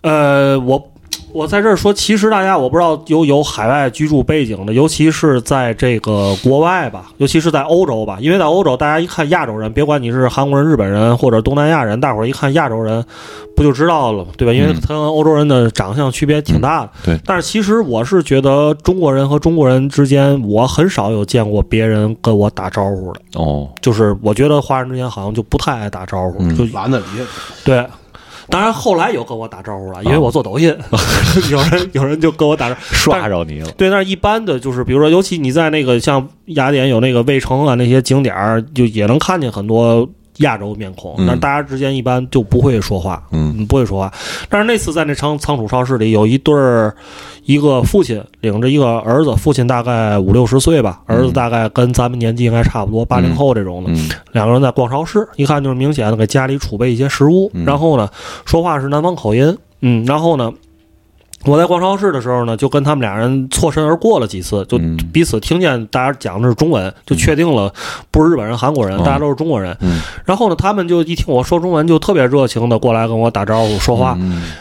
[0.04, 0.92] 呃，我
[1.32, 13.04] 我在这儿说，其实大家我不知道有有海外居住背景的，尤其是在这个国外吧，尤其是在欧洲吧，因为在欧洲，大家一看亚洲人，别管你是韩国人、日本人或者东南亚人，大伙儿一看亚洲人，
[13.56, 14.54] 不就知道了，对吧？
[14.54, 16.90] 因为他跟欧洲人的长相区别挺大的。
[17.04, 17.20] 对。
[17.26, 23.22] 但是其实我是觉得中国人和中国人之间，我很少有见过别人跟我打招呼的。
[23.36, 23.68] 哦。
[23.82, 27.06] 就是我觉得华人之间好像就不太爱打招呼，就懒得理。
[27.66, 27.84] 对。
[28.50, 30.76] 当然，后来有跟我打招呼了，因为我做抖音，
[31.52, 33.72] 有人有人就跟我打招呼，刷着你了。
[33.72, 40.10] 对，那一般的就是，比如说，尤其你在那个像雅典有那个卫城啊那些景点儿，就也能看见很多。
[40.38, 44.12] 亚洲面孔，但大家之间一般就不会说话，嗯，不会说话。
[44.50, 46.96] 但是那次在那仓仓储超市里，有一对儿，
[47.46, 53.92] 一个父亲领着一个儿子，父亲大概五六十岁吧，儿子大概跟咱们年纪应该差不多，八零后这种的，
[54.32, 58.10] 两个人在逛超市，一看就是明显的给家里储备一些食物，然后呢，
[58.46, 60.52] 说话是南方口音，嗯，然后呢。
[61.46, 64.80] 我在逛超市的时候呢，就跟他们俩人错身而过了几次，就
[65.12, 67.72] 彼此听见大家讲的是中文，就确定了
[68.12, 69.76] 不是日本人、韩国人，大家都是中国人。
[70.26, 74.18] 然后呢，他们就一听我说中文，就特别热情的过来跟我打招呼说话。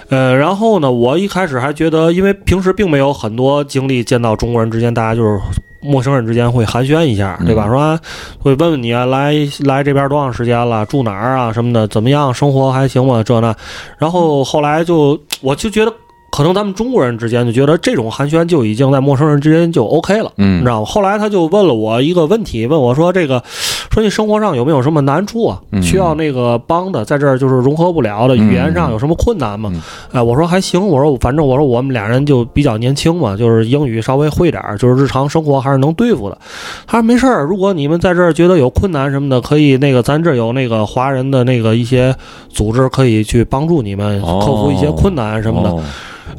[0.08, 5.40] 呃，然后呢，我一开始还觉得，因为平时并没有很多经历见到中国人之间，大家就是
[5.80, 7.68] 陌生人之间会寒暄一下，对吧？
[7.68, 7.98] 说
[8.40, 13.22] 会问问你啊，来来这边多长时间了，住哪儿啊什么的，怎么样，生活还行吗？
[13.22, 13.54] 这那。
[13.98, 15.92] 然后后来就我就觉得。
[16.34, 20.86] 可能咱们中国人之间就觉得这种寒暄就已经在陌生人之间就 OK 了，嗯，你知道吗？
[20.86, 23.42] 后来他就问了我一个问题，问我说：“这个，
[23.90, 25.60] 说你生活上有没有什么难处啊？
[25.82, 29.70] 需要那个帮的，在这儿就是融合不了的，语言上有什么困难吗？”
[30.10, 36.38] 哎，我说还行，我说反正我说我们俩人就比较年轻嘛，就是英语稍微会点儿，就是日常生活还是能对付的。
[36.86, 42.16] 他说没事儿，如果你们在这儿觉得有困难什么的，可以那个咱这有那个华人的那个一些
[42.48, 45.84] 组织可以去帮助你们克服一些困难什么的。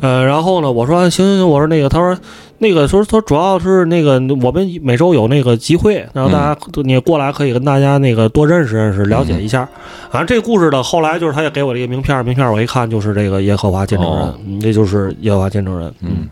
[0.01, 2.17] 呃，然后呢，我说行行行，我说那个，他说
[2.59, 9.67] 那个说他主要是那个我们每周有那个集会，然后大家你过来可以跟大家那个多认识认识，了解一下。
[10.09, 15.93] 反正这个故事的后来就是他也给我了一个名片，名片我一看就是这个耶和华见证人，这就是耶和华见证人。
[16.01, 16.27] 嗯，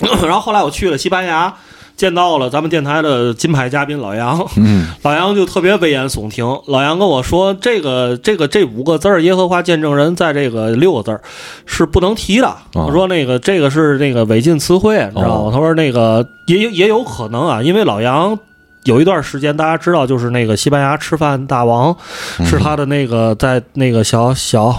[0.22, 1.54] 然后后来我去了西班牙。
[1.96, 6.46] 见到了咱们电台的金牌嘉宾老杨，嗯 老杨就特别危言耸听。
[6.66, 11.20] 老杨跟我说，这个这个这五个字儿，耶和华见证人在这个六个字儿
[11.64, 12.54] 是不能提的。
[12.72, 15.50] 他说那个这个是那个违禁词汇，你知道吗？
[15.52, 18.38] 他说那个也有也有可能啊，因为老杨。
[18.84, 21.96] 有一段时间，大家知道，就是那个西班牙吃饭大王，
[22.44, 24.72] 是他的那个在那个小小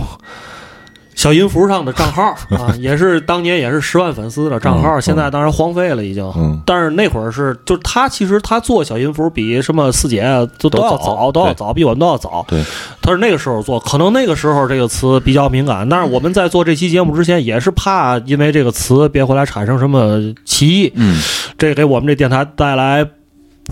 [1.17, 2.23] 小音符上的账号
[2.55, 6.23] 啊，也是当年也是十万粉丝的账号，嗯现在当然荒废了已经。
[6.37, 12.45] 嗯但是那会儿是，就是他其实他做小音符比什么四姐啊都都要早，都要早，比我们都要早。
[12.47, 12.63] 对，
[13.01, 15.89] 他是那个时候做，可能那个时候这个词比较敏感。
[15.89, 21.19] 但是我们在做这期节目之前，也是怕因为这个词别回来产生什么歧义，嗯
[21.57, 23.03] 这给我们这电台带来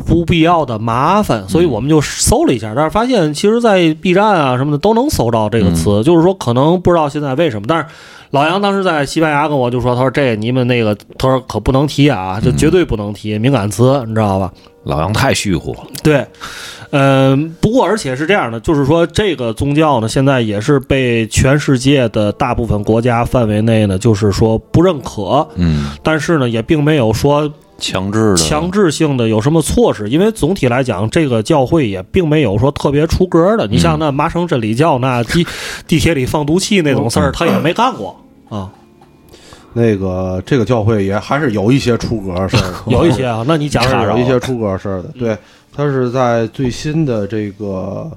[0.05, 7.85] 不必要的麻烦，所以我们就搜了一下，但是发现其实，在 B 站啊什么的都能搜到这个词，就是说可能不知道现在为什么，但是。
[8.31, 14.51] 老杨当时在西班牙跟我就说：“他说这你们那个，他说可不能提啊，就绝对不能提，敏感词，你知道吧？”
[14.83, 15.79] 老杨太虚乎了。
[16.03, 16.25] 对，
[16.89, 28.35] 嗯、不过而且是这样的，就是说这个宗教呢，现在也是被全世界的大部分国家范围内呢，就是说不认可，嗯，但是呢，也并没有说强制的。
[28.37, 33.67] 强制性的有什么措施，因为总体来讲，这个教会也并没有说特别出格的。
[33.67, 35.45] 你像那麻省真理教，那地
[35.87, 38.15] 地铁里放毒气那种事儿，他也没干过。
[38.49, 38.71] 啊，
[39.73, 43.43] 那个这个教会也还是有一些出格事儿， 有一些啊。
[43.47, 45.09] 那你讲还是讲有一些出格事儿的。
[45.19, 45.37] 对，
[45.75, 48.09] 他是在最新的这个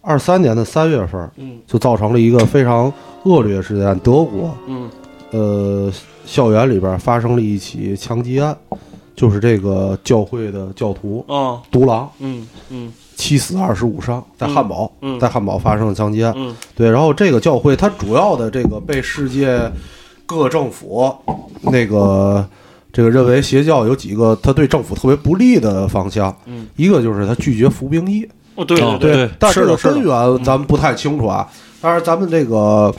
[0.00, 1.58] 二三年的三月份，嗯。
[1.66, 2.92] 就造成了一个非常
[3.24, 3.98] 恶劣的事件。
[4.00, 4.90] 德国，嗯。
[5.30, 5.90] 呃，
[6.26, 8.54] 校园里边发生了一起枪击案，
[9.14, 16.32] 就是这个教会的教徒啊独狼嗯嗯七死二十五伤，在汉堡，嗯在汉堡发生了枪击案。
[16.36, 19.70] 嗯对，然后这个教会它主要的这个被世界
[20.26, 21.14] 各政府
[21.62, 22.44] 那个
[22.92, 31.48] 这个认为邪教有几个它对政府特别不利的方向，嗯，一个就是它拒绝服兵役，哦对哦对，但这个是根源咱们不太清楚啊。
[31.80, 32.92] 当然，咱们这个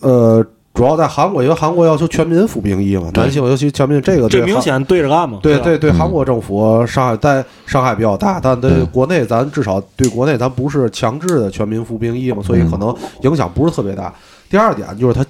[0.00, 0.44] 呃，
[0.76, 5.36] 主要在韩国，因为韩国要求全民服兵役嘛，男性尤其全民，这个对明显对着干嘛？
[5.36, 5.40] 吧？
[5.42, 5.94] 对对对，嗯。
[5.94, 14.12] 韩国政府伤害在伤害比较大，但对嗯国内咱至少对国内咱不是强制的全民服兵役嘛，所以可能影响不是特别大。
[14.50, 15.24] 第二点就是他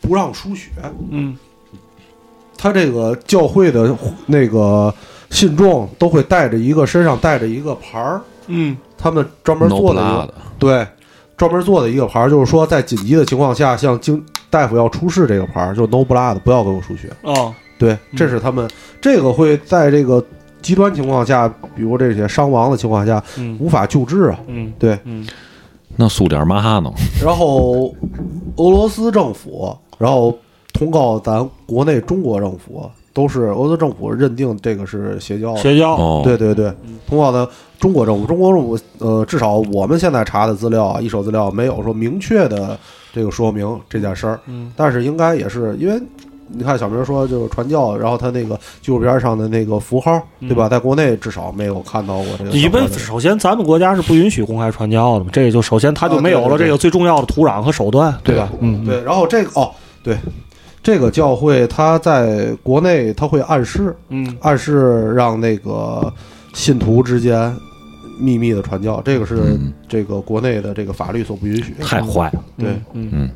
[0.00, 0.70] 不让输血，
[1.10, 1.36] 嗯。
[2.56, 3.92] 他这个教会的
[4.26, 4.94] 那个
[5.30, 8.76] 信众都会带着一个身上带着一个牌儿，嗯。
[8.96, 10.86] 他们专门做的一个对。
[11.36, 17.10] 专门做的一个牌儿，就是说在紧急的情况下，像经大夫要出示这个牌儿，就 no blood，不要给我输血。
[17.22, 17.52] 哦。
[17.76, 20.24] 对，这是他们这个会在这个
[20.62, 23.58] 极端情况下，比如这些伤亡的情况下，嗯。
[23.60, 24.38] 无法救治啊。
[24.46, 25.26] 嗯对，嗯。
[25.96, 26.92] 那苏点嘛呢？
[27.20, 27.92] 然后
[28.56, 30.38] 俄罗斯政府，然后
[30.72, 35.60] 通告咱国内中国政府，都是俄罗斯政府认定这个是邪教的。
[35.60, 35.96] 邪教。
[35.96, 36.72] 哦，对对对，
[37.08, 37.48] 通告的
[37.80, 42.78] 中国政府，中国政府呃，至少我们现在查的资料啊，一手资料没有说明确的
[43.14, 46.02] 这个说明这件事儿，嗯但是应该也是因为。
[46.46, 50.68] 你看小明说就是传教，然后他那个纪录片上的那个符号，对吧？
[50.68, 52.86] 在国内至少没有看到过这个相因为。
[52.86, 58.50] 首先咱们国家是不允许公开传教的嘛，这个就首先他就没有了这个最重要的土壤和手段，对吧？
[58.60, 59.70] 嗯，对，然后这个哦，
[60.02, 60.18] 对，
[60.82, 66.12] 这个教会它在国内他会暗示嗯暗示让那个
[66.52, 67.52] 信徒之间
[68.18, 71.74] 秘密的传教，这个是嗯这个国内的这个法律所不允许。
[71.80, 72.44] 太坏了。
[72.58, 73.30] 对嗯，嗯，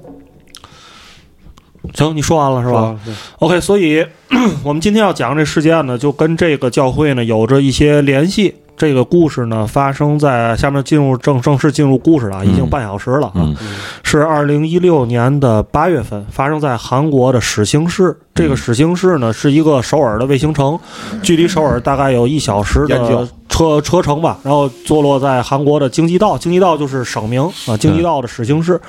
[1.94, 2.98] 行，你说完了是吧？
[3.04, 4.04] 是吧？OK，所以
[4.62, 8.54] 我们今天要讲这事件呢，就跟这个教会呢有着一些联系。
[8.78, 13.32] 这个故事呢，发生在下面进入正正式进入故事了，已经嗯半小时了啊。
[13.36, 13.56] 嗯
[14.04, 18.16] 是二零一六年的八月份，发生在韩国的始兴市。
[18.34, 20.78] 这个始兴市呢，是一个首尔的卫星城，
[21.22, 24.38] 距离首尔大概有一小时的车车程吧。
[24.42, 28.80] 然后坐落在韩国的京畿道，京畿道就是省名啊，京畿道的始兴市。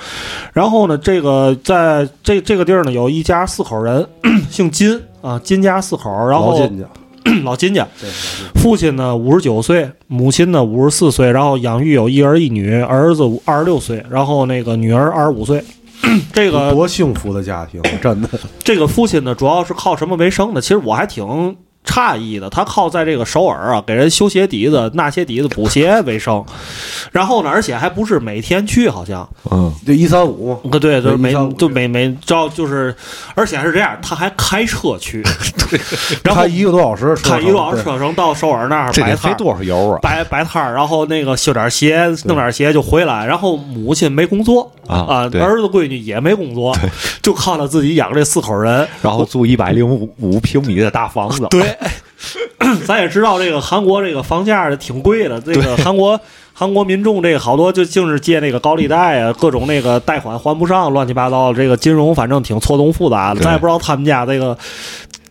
[0.53, 4.07] 然后呢，这个在这这个地儿呢，有一家四口人，
[4.49, 6.09] 姓金啊，金家四口。
[6.29, 6.57] 然后
[7.43, 7.87] 老金家，
[8.55, 15.63] 父亲呢五十九岁，母亲呢五十四岁，然后养育有一儿一女，儿子二十六岁，然后那个女儿二十五岁。
[16.33, 18.29] 这个多幸福的家庭，真的。
[18.63, 20.61] 这个父亲呢，主要是靠什么为生的？
[20.61, 21.55] 其实我还挺
[21.85, 26.43] 诧异的，他靠在这个首尔啊，给人修鞋底子、纳鞋底子、补鞋为生。
[27.11, 30.53] 然后呢，而且还不是每天去，好像，嗯，就一三五。
[30.53, 32.95] 嘛，呃，对，就是每就每每照就是，
[33.33, 35.23] 而且还是这样，他还开车去，
[36.23, 39.37] 然后开一个多小时，开一个多小时车程到首尔那儿这得费摆摊儿。
[39.37, 39.99] 多少油啊？
[40.01, 43.25] 摆摆摊儿，然后那个修点鞋，弄点鞋就回来。
[43.25, 44.71] 然后母亲没工作。
[44.87, 45.39] 啊对。
[45.39, 46.75] 儿子闺女也没工作，
[47.21, 48.87] 就靠他自己养这四口人。
[49.03, 51.68] 然后住一百零五五平米的大房子，对，
[52.85, 56.19] 咱也知道这个韩国这个房价挺贵的，这个韩国
[56.53, 63.41] 韩国民众这个好多就净是借那个高利贷啊，各种那个贷款还不上，乱七八糟，这个金融反正挺错综复杂的。
[63.41, 64.57] 咱也不知道他们家这个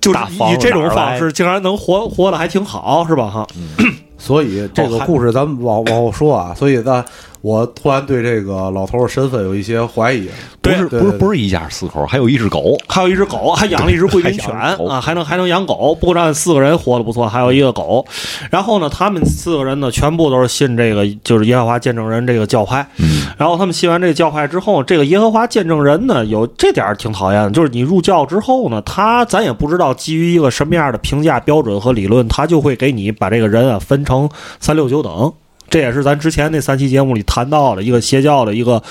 [0.01, 3.29] 就以这种方式竟然能活活得还挺好，是吧？
[3.29, 3.47] 哈，
[4.17, 7.05] 所以这个故事咱们往往后说啊，所以呢，
[7.41, 10.29] 我突然对这个老头儿身份有一些怀疑。
[10.61, 12.77] 不是不是不是一家四口，还有一只狗。
[12.87, 15.95] 还有一只狗，还养了一只贵宾犬啊，还能还能养狗。
[15.95, 18.05] 不过咱四个人活得不错，还有一个狗。
[18.51, 22.87] 然后呢，他们四个人呢，全部都是信这个就是耶和华见证人这个教派。
[22.99, 34.29] 嗯然后他们信完这个教派之后，这个耶和华见证人呢，有这点儿挺讨厌的，就是你入教之后呢，他咱也不知道基于一个什么样的评价标准和理论，他就会给你把这个人啊分成
[34.61, 35.33] 三六九等。
[35.71, 38.83] 这也是咱之前那三期节目里谈到的一个邪教的一个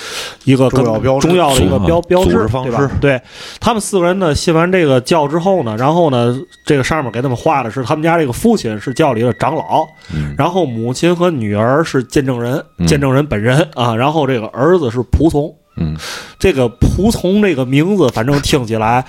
[0.44, 2.92] 一个重要标志重要的一个标标志方式对吧？
[3.02, 3.22] 对
[3.60, 15.54] 他们四个人呢，信完这个教之后呢，然后呢，这个上面给他们画的是他们家这个父亲是教里的长老，嗯然后母亲和女儿是见证人，嗯见证人本人啊，然后这个儿子是仆从。
[15.78, 15.96] 嗯，
[16.38, 19.06] 这个仆从这个名字，反正听起来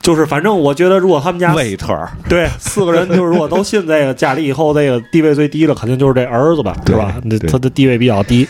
[0.00, 2.10] 就是，反正我觉得，如果他们家维特儿。
[2.28, 7.14] 对四个人，就是如果都信这个，家里以后这个地位最低的，肯定就是这儿子吧，对是吧？
[7.24, 8.46] 那他的地位比较低。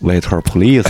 [0.00, 0.88] 维特尔 police，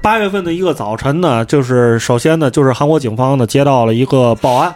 [0.00, 4.74] 八月份的一个早晨呢，就是首先呢，就是韩国警方呢接到了一个报案，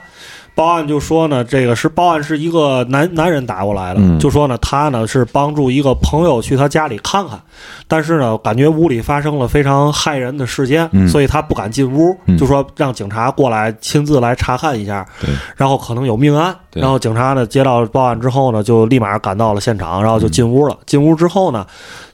[0.55, 4.19] 报案就说呢，这个是报案是一个男男人打过来的，嗯。
[4.19, 7.41] 就说呢他呢是帮助一个朋友去他家里看看，
[7.89, 11.09] 但是呢感觉屋里发生了非常骇人的事件，嗯。
[11.09, 12.37] 所以他不敢进屋，嗯。
[12.37, 15.31] 就说让警察过来亲自来查看一下，对。
[15.57, 20.77] 然后可能有命案，然后警察呢接到报案之后呢，就立马赶到了现场，然后就进屋了。
[20.87, 21.67] 进屋之后呢，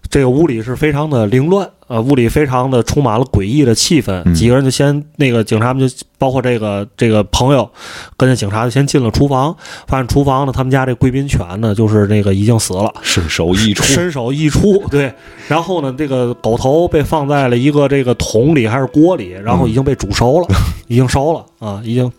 [0.08, 4.22] 这个屋里是非常的凌乱，呃，屋里非常的充满了诡异的气氛。
[4.26, 7.68] 嗯几个人就先那个警察们就包括这个这个朋友，
[8.16, 12.92] 跟着警察就先进了厨房，发现厨房呢，他们家这贵宾犬呢，就是那个已经死了。
[13.02, 13.82] 身首异处。
[13.82, 15.12] 身首异处，对。
[15.48, 20.46] 然后呢，这个狗头被放在了一个这个桶里还是锅里，然后已经被煮熟了，
[20.88, 22.12] 已经烧了啊，已经。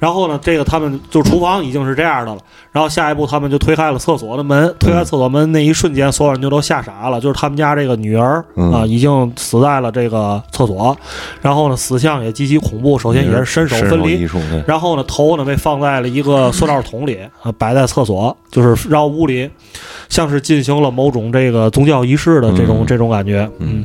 [0.00, 2.40] 然后呢，这个他们就厨房已经是这样的了。
[2.72, 4.74] 然后下一步，他们就推开了厕所的门。
[4.78, 7.20] 推开厕所门那一瞬间，所有人就都吓傻了。
[7.20, 10.96] 就是他们家这个女儿嗯啊，已经死在了这个厕所。
[11.42, 12.98] 然后呢，死相也极其恐怖。
[12.98, 14.26] 首先也是身首分离，
[14.66, 19.50] 然后呢，头呢被放在了一个塑料桶里，啊，摆在厕所，就是让屋里
[20.08, 23.84] 像是进行了某种这个宗教仪式的这种、嗯这种感觉，嗯。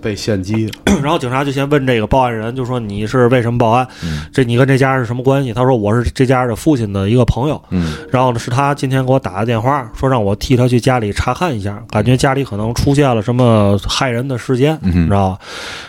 [0.00, 0.70] 被献祭，
[1.02, 3.86] 然后警察就先问这个报案人，就说你是为什么报案？
[4.32, 5.52] 这你跟这家是什么关系？
[5.52, 7.62] 他说我是这家的父亲的一个朋友。
[7.70, 15.38] 嗯然后呢，是他今天给我打的电话，说让我替他去家里查看一下，感觉家里可能出现了什么害人的事件，你知道吧？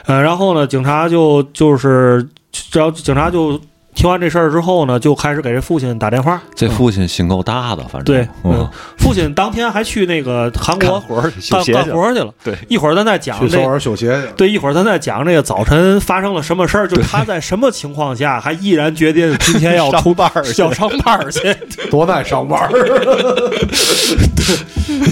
[0.05, 2.27] 呃，然后呢，警察就就是，
[2.73, 3.59] 然后警察就
[3.99, 6.41] 听完这事儿之后呢，就开始给这父亲打电话。
[6.55, 8.03] 这父亲心够大的，反正。
[8.05, 8.53] 对，嗯。
[8.59, 11.53] 嗯，，父亲当天还去那个韩国干活儿去。
[11.53, 12.33] 了，干活去了。
[12.41, 14.27] 对，一会儿咱再讲去这首尔修鞋去。
[14.37, 20.61] 对，一会儿咱再讲这个早晨发生了什么事儿，就他在什么情况下还毅然决定今天要出 班儿去。
[20.61, 21.53] 要上班儿去。
[21.91, 22.69] 多耐上班儿，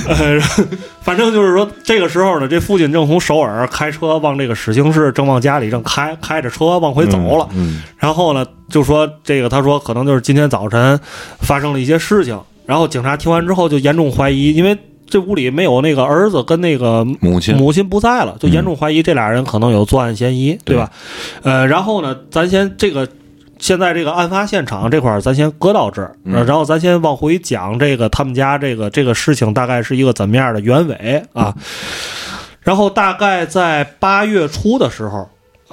[0.07, 0.39] 呃，
[1.01, 7.49] 反正就是说，这个时候呢，这父亲正从首尔开车往这个始兴市，正往家里正开开着车往回走了。
[7.53, 10.99] 嗯，然后呢，就说这个，他说可能就是今天早晨
[11.39, 12.39] 发生了一些事情。
[12.65, 14.77] 然后警察听完之后就严重怀疑，因为
[15.09, 20.91] 这屋里没有那个儿子跟那个母亲母亲不在了，就严重怀疑这俩人可能有作案嫌疑，对吧？
[21.43, 23.07] 呃，然后呢，咱先这个。
[23.59, 31.55] 现在这个案发现场这块儿，咱先搁到这儿，然后咱先往回讲这个他们家这个这个事情大概是一个怎么样的原委啊？
[32.61, 35.27] 然后大概在八月初的时候，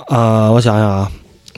[0.09, 1.11] 呃，我想想啊，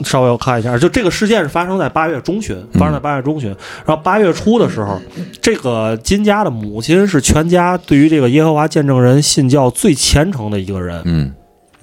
[0.03, 3.49] 稍微我看一下，就这个事件是发生在八月中旬，发生在八月中旬。
[3.85, 4.99] 然后八月初的时候，
[5.41, 11.01] 这个金家的母亲是全家对于这个耶和华见证人信教最虔诚的一个人。
[11.05, 11.33] 嗯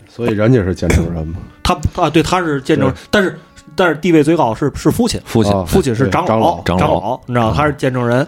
[0.09, 1.39] 所以人家是见证人嘛。
[1.65, 3.37] 他啊，对，他是见证，但是
[3.75, 8.25] 但是地位最高是是父亲，父亲啊父亲是长长老长长老你知道他是见证人，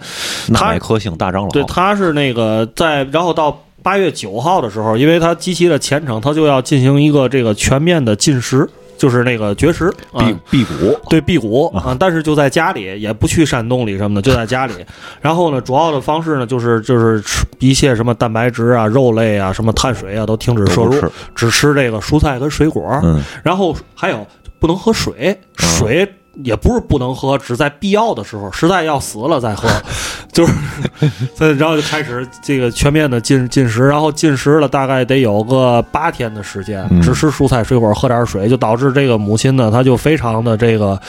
[0.48, 10.24] 纳美科姓大长老，对，他是那个在，然后到八月九号的时候，因为他极其的虔诚，他就要进行一个这个全面的禁食，就是那个绝食啊。
[10.50, 14.74] 辟辟谷，对辟谷啊，但是就在家里，也不去山洞里什么的，就在家里。
[15.20, 20.94] 然后呢，主要的方式呢，就是就是吃一切什么蛋白质啊、肉类啊、什么碳水啊，都停止摄入
[21.34, 23.00] 只吃这个蔬菜跟水果。
[23.02, 24.26] 嗯然后还有
[24.58, 26.10] 不能喝水，水
[26.44, 29.68] 也不是不能喝，只在必要的时候，实在要死了再喝，
[30.32, 30.52] 就是，
[31.34, 41.00] 所以然后就开始这个全面的进进食，然后进食了大概得有个八天的时间，嗯只吃蔬菜水果，喝点水，就导致这个母亲呢，她就非常的这个，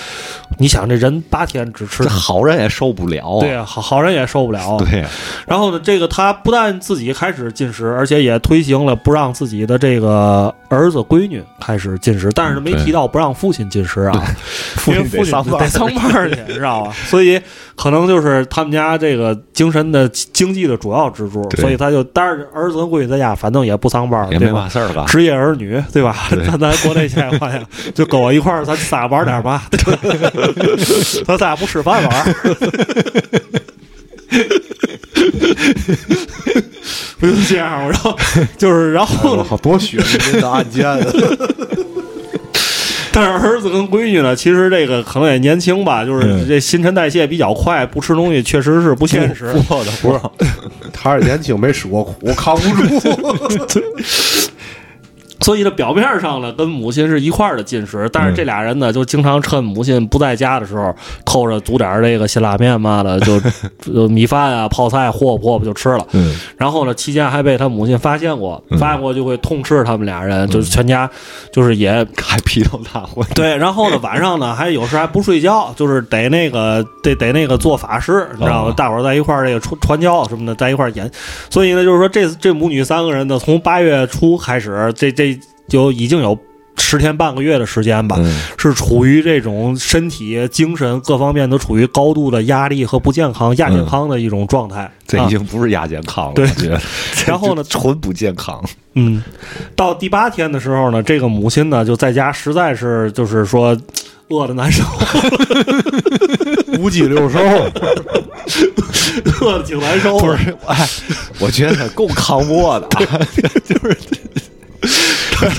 [0.57, 2.09] 你想这人八天只吃这。
[2.09, 3.41] 好人也受不了啊。
[3.41, 4.77] 对啊，好好人也受不了。
[4.79, 5.09] 对啊，
[5.45, 14.23] 然后呢，这个他不但自己开始进食，而且也推行了不让自己的这个儿子闺女开始进食，但是没对提到不让父亲进食啊，
[14.77, 16.91] 父亲因为父亲得上班得上班儿去， 知道吧？
[17.05, 17.39] 所以
[17.75, 24.51] 可能就是他们家这个精神的经济的主要支柱，所以他就但是儿子跟闺女在家，反正也不上班儿，也没？
[24.51, 25.05] 嘛事儿吧。
[25.07, 26.15] 职业儿女，对吧？
[26.29, 27.61] 对 咱咱国内现在话呀，
[27.93, 30.31] 就跟我一块儿，咱仨玩点嘛，对吧
[31.25, 32.33] 咱仨不吃饭玩儿。
[37.19, 37.89] 不就这样吗？
[37.89, 38.15] 然后
[38.57, 39.97] 就是，然后我靠，多血
[40.31, 40.97] 淋的案件啊！
[43.19, 49.47] 但是儿子跟闺女呢，其实这个可能也年轻吧，就是嗯这新陈代谢比较快，不吃东西确实是不现实。
[49.69, 50.19] 我的不是，
[50.93, 53.81] 他是年轻没吃过苦，扛不住。
[55.47, 60.93] 所以呢，表面上呢跟母亲是一块儿的进食，但是嗯这俩人呢就经常趁母亲不在家的时候，
[61.23, 63.39] 偷着煮点儿这个辛拉面嘛的， 就
[63.79, 66.05] 就米饭啊、泡菜和和吧就吃了。
[66.11, 71.09] 嗯，然后呢，期间还被他母亲发现过，嗯发现过就会痛斥他们俩人，就是全家
[71.49, 73.23] 就是也还批斗大会。
[73.33, 78.71] 对，然后呢，晚上呢还有时还不睡觉，就是得那个得得那个做法事，你知道吗？
[78.71, 81.09] 哦大伙儿在一块儿这个传传教什么的，在一块儿演。
[81.49, 85.36] 所以呢，就是说这这母女三个人呢，从八月初开始，这这
[85.67, 86.37] 就已经有
[86.77, 94.89] 十天半个月的时间吧，嗯，是处于这种身体、精神各方面都处于高度的压力和不健康、亚健康的一种状态。
[95.07, 96.47] 这已啊经不是亚健康了，对。
[97.25, 98.63] 然后呢纯不健康。
[98.93, 99.21] 嗯，
[99.75, 103.77] 到第八天的时候呢，这个母亲呢就在家，实在是就是说
[104.29, 104.83] 饿的难受，
[106.79, 107.39] 五脊六兽，
[109.41, 110.27] 饿的挺难受的。
[110.27, 110.87] 不是，哎，
[111.39, 112.87] 我觉得够扛不过的，
[113.65, 113.97] 就是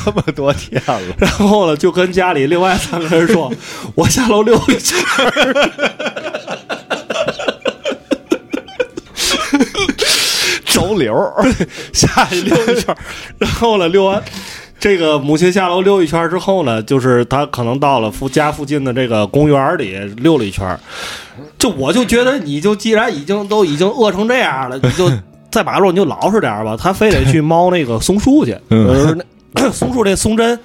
[0.04, 3.52] 这么多天了，然后呢，就跟家里另外三个人说
[3.94, 5.70] ：“我下楼溜一圈儿。
[10.66, 11.44] 周溜儿，
[11.92, 12.96] 下去溜一圈儿。”
[13.38, 14.22] 然后呢，溜完
[14.78, 20.78] 这个母亲下楼溜一圈儿之后呢，就是她可能到了附家附近的这个公园里溜了一圈儿。
[21.58, 25.10] 就我就觉得，你就既然已经都已经饿成这样了，你就
[25.50, 26.76] 在马路你就老实点儿吧。
[26.80, 29.20] 他非得去 猫那个松树去，嗯
[29.72, 30.58] 松树这松针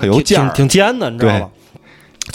[0.00, 1.50] 它有尖挺尖的，你知道吧？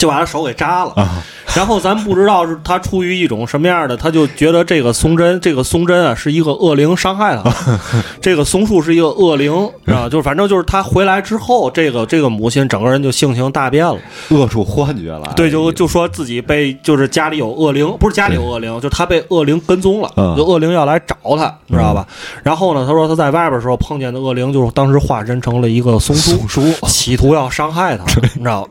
[0.04, 0.92] 就把他手给扎了。
[0.96, 1.24] 啊，
[1.56, 7.80] 然后咱不知道是他出于一种什么样的，他就觉得这个松针，这个松针啊是一个恶灵伤害他，
[8.20, 9.50] 这个松树是一个恶灵
[9.86, 13.96] 啊，就是反正就是他回来之后，这个这个母亲整个人就性情大变了，
[14.28, 15.32] 恶出幻觉了。
[15.34, 22.06] 对，就就说自己被就是家里有恶灵，不是家里有恶灵，就他被恶灵跟踪了，嗯就恶灵要来找他，你知道吧？
[22.42, 28.68] 然后呢，他说他在外边的时候碰见的恶灵，就是当时化身成了一个松树，松树企图要伤害他，你知道吧？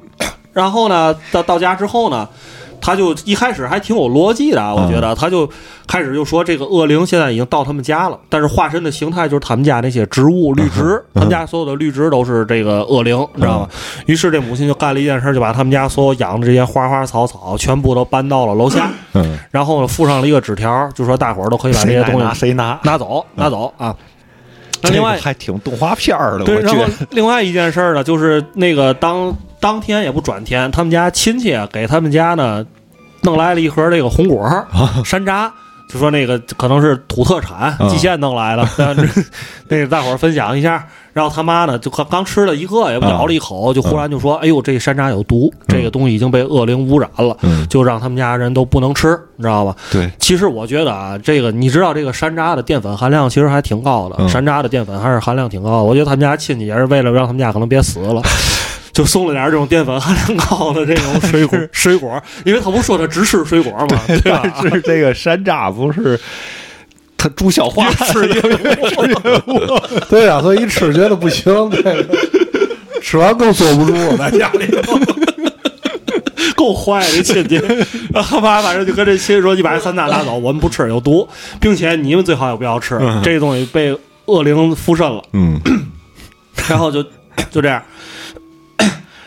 [0.53, 2.27] 然后呢，到到家之后呢，
[2.79, 5.49] 他就一开始还挺有逻辑的啊，我觉得，他就
[5.87, 13.69] 开始就说这个恶灵现在已经到他们家了，但是化身的形态就是他们家那些植物绿植，他们家所有的绿植都是这个恶灵，你知道吗？
[14.05, 22.79] 于是这母亲就干了一件事，就把他们家所有养的这些花花草草全部都搬到了楼下，嗯，然后呢附上了一个纸条，就说大伙儿都可以把这些东西拿谁拿。
[22.83, 23.95] 拿走，拿走啊。
[24.83, 27.07] 那另外这个还挺动画片儿的，对，我然后觉得。
[27.11, 32.65] 另外一件事儿呢，就是那个当当天也不转天，他们家亲戚啊给他们家呢
[33.21, 34.67] 弄来了一盒这个红果儿
[35.03, 35.49] 山楂。
[35.89, 38.67] 就说那个可能是土特产，啊蓟县弄来的，
[39.67, 40.87] 那个大伙儿分享一下。
[41.13, 55.83] 然后他妈呢，就刚刚吃了一个，也咬了一口，就忽然就说：“哎呦，这山楂有毒，这个东西已经被恶灵污染了，嗯，就让他们家人都不能吃，你知道吧？”对，其实我觉得啊，这个你知道，这个山楂的淀粉含量其实还挺高的，嗯山楂的淀粉还是含量挺高的。
[55.83, 58.21] 我觉得他们家亲戚也是为了让他们家可能别死了。
[58.93, 64.43] 就送了点这种淀粉含量高的这种水果， 水果，因为他不说他只吃水果嘛，对吧？
[64.61, 66.19] 但是这个山楂不是
[67.23, 68.33] 他朱小花吃一
[70.11, 72.05] 对呀、所以一吃觉得不行，这个
[73.01, 74.99] 吃完更坐不住，在家里头。
[76.53, 77.55] 够坏的亲戚。
[78.13, 81.27] 然后他妈反正就跟这亲戚说：“你把这三大拿走，我们不吃，有毒，
[81.61, 85.61] 并且你们最好也不要吃，这东西被恶灵附身了。”嗯
[86.67, 87.01] 然后就
[87.49, 87.81] 就这样。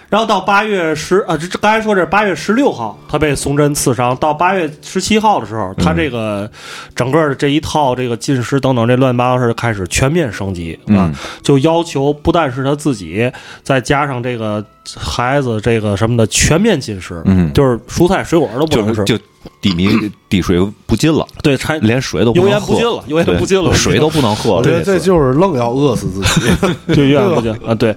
[0.09, 4.16] 然后到八月十啊，这这刚才说这是八月十六号，他被松针刺伤。
[4.16, 6.48] 到八月十七号的时候，他这个
[6.94, 13.30] 整个的这一套这个进食等等这乱七八糟事儿开始全面升级啊，嗯就要求不但是他自己，
[13.62, 14.64] 再加上这个
[14.96, 19.24] 孩子这个什么的全面禁食，嗯，就是蔬菜水果都不能吃，就就
[19.61, 19.88] 低米
[20.28, 24.57] 滴水不进了，对，柴连水都不油能喝盐不进了，油盐不进了，水都不能喝了。
[24.59, 26.48] 我觉得这就是愣要饿死自己。
[26.94, 27.94] 就油盐不进啊，对。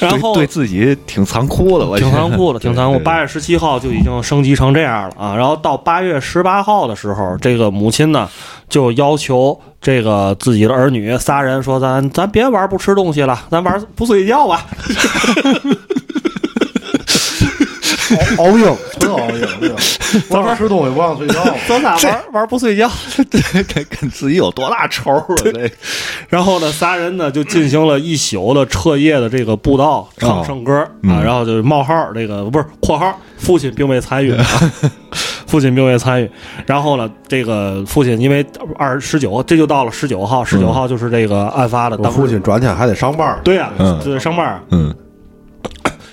[0.00, 2.98] 然后对对自己挺残酷的，我挺残酷的，挺残酷。
[3.00, 8.28] 八月十七号就已经升级成这样了啊，然后到八月十八号的时候，这个母亲呢
[8.68, 14.64] 就要求这个自己的儿女仨人说：“咱咱别玩不吃东西了，咱玩不睡觉吧。
[18.38, 19.76] 熬熬熬鹰，这个
[20.28, 21.44] 不让吃东西，不让睡觉。
[21.68, 22.90] 咱俩玩玩不睡觉。
[23.30, 25.24] 这跟跟自己有多大仇啊？
[25.44, 25.70] 这”
[26.28, 34.44] 然后呢，仨人呢就进行了一宿的彻夜的这个布道、唱圣歌嗯啊，然后就是冒号这个不是括号，父亲并未参与啊。
[35.46, 36.30] 父亲并未参与，
[36.64, 38.46] 然后呢，这个父亲因为
[38.76, 42.20] 二十九，这就到了十九号，十九号就是这个案发的我当时。
[42.20, 44.60] 父亲转天还得上班，对呀、嗯对上班儿。
[44.70, 44.94] 嗯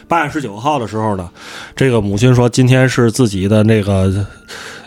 [0.07, 1.29] 八月十九号的时候呢，
[1.75, 4.25] 这个母亲说今天是自己的那个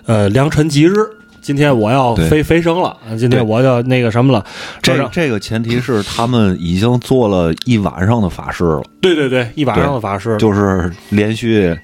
[0.06, 0.94] 呃良辰吉日，
[1.42, 4.44] 今天我要飞飞升了，啊今天我要那个什么了。
[4.80, 11.76] 这这个前提是他们已经做了一晚上的法事了，对对对，一晚上的法事，就是连续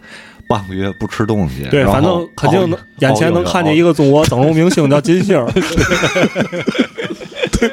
[0.48, 1.64] 半个月不吃东西。
[1.70, 5.46] 对，反正肯定能眼前能看见一个个中国 整容明星叫金星儿。
[7.58, 7.70] 对，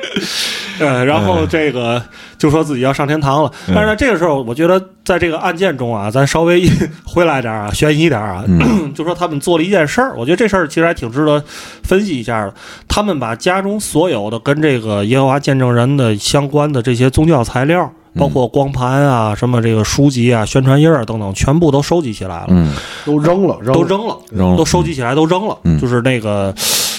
[0.80, 2.02] 呃，然后这个
[2.38, 6.68] 就说自己要上天堂了，但是呢，这个时候我觉得在这个案件中啊，咱稍微
[7.06, 8.44] 回来点儿啊，悬疑点儿啊，
[8.96, 11.44] 就说他们做了一件事儿，我觉得这事儿其实还挺值得
[11.84, 12.54] 分析一下的。
[12.88, 17.92] 他们把家中所有的跟这个耶和华见证人的相关的这些宗教材料。
[18.16, 22.46] 包括光盘啊、什么这个书籍啊、宣传页啊等等，全部都收集起来了。
[22.52, 22.72] 嗯
[23.04, 25.58] 都扔了，扔了都扔了，扔了都收集起来都扔了。
[25.64, 26.54] 嗯就是那个，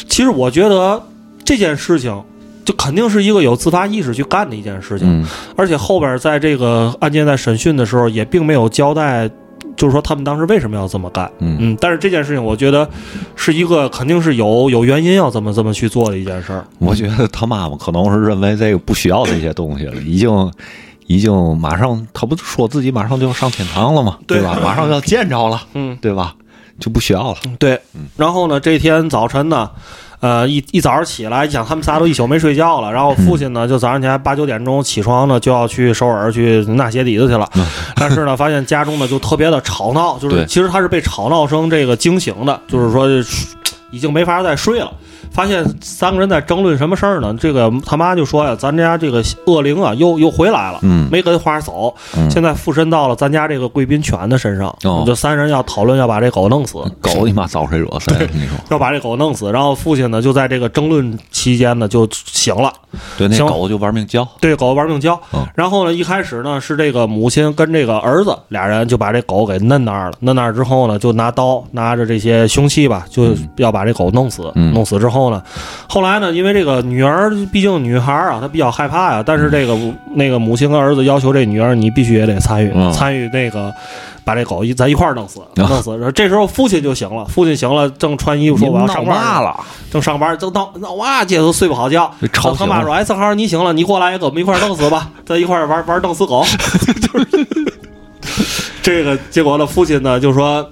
[0.08, 1.00] 其实我觉得
[1.44, 2.20] 这件事情
[2.64, 9.30] 就肯定是一个有自发意识去干的一件事情，嗯而且后边在这个案件在审讯的时候也并没有交代。
[9.76, 11.28] 就是说，他们当时为什么要这么干？
[11.40, 12.88] 嗯嗯，但是这件事情，我觉得
[13.34, 16.64] 是一个肯定是有有原因要这么这么去做的一件事儿。
[16.78, 20.52] 我觉得他妈妈可能是认为这个不需要这些东西了，已经
[21.08, 24.16] 已经马上，他不说自己马上就要上天堂了吗？
[24.28, 24.56] 对吧？
[24.62, 26.36] 马上要见着了，嗯，对吧？
[26.78, 27.38] 就不需要了。
[27.58, 27.80] 对。
[28.16, 29.68] 然后呢，这天早晨呢，
[30.24, 37.46] 呃，一一早上起来，一想他们仨都一宿没睡觉了，然后父亲呢就早上起来八九点钟起床呢，就要去首尔去纳鞋底子去了。
[37.96, 43.06] 但是呢，发现家中呢就特别的吵闹，就是其实他是被吵闹声这个惊醒的，就是说
[43.94, 44.90] 已经没法再睡了。
[45.30, 47.34] 发现三个人在争论什么事儿呢？
[47.40, 54.68] 这个他妈就说呀：“咱家这个恶灵啊，又又回来了，嗯没跟花走，嗯现在附身到了咱家这个贵宾犬的身上。
[54.84, 56.78] 哦就三人要讨论要把这狗弄死。
[57.00, 58.28] 狗你妈招谁惹谁了？
[58.32, 59.50] 你说要把这狗弄死。
[59.50, 62.72] 然后父亲呢，就在这个争论期间呢，就醒了，
[63.18, 64.26] 对，那行狗就玩命叫。
[64.40, 65.44] 对狗玩命叫嗯。
[65.56, 70.16] 然后呢，一开始呢是这个母亲跟这个儿子俩人就把这狗给摁那儿了。
[70.22, 74.50] 摁那儿之后呢，就拿刀拿着这些凶器吧，就要把这狗弄死。
[74.54, 75.42] 嗯弄死之后呢，
[75.88, 79.22] 后来呢，因为这个女儿毕竟女孩儿啊，她比较害怕呀。
[79.24, 79.76] 但是这个
[80.14, 83.72] 那个母亲跟儿子要求这女儿，你必须也得参与，嗯参与那个。
[84.26, 85.90] 把这狗一咱一块儿弄死，啊弄死。
[85.98, 89.14] 然后这时候父亲就醒了，父亲醒了，正穿衣服说我要上班
[89.44, 89.54] 了？
[89.92, 92.10] 正上班，正闹闹哇，姐都睡不好觉。
[92.56, 96.42] 他妈说：“哎，正好你醒了，你过来也跟我们一块儿弄死吧，咱一块儿玩玩弄死狗。
[97.12, 97.46] ”就是
[98.80, 100.66] 这个结果呢，父亲呢就说：“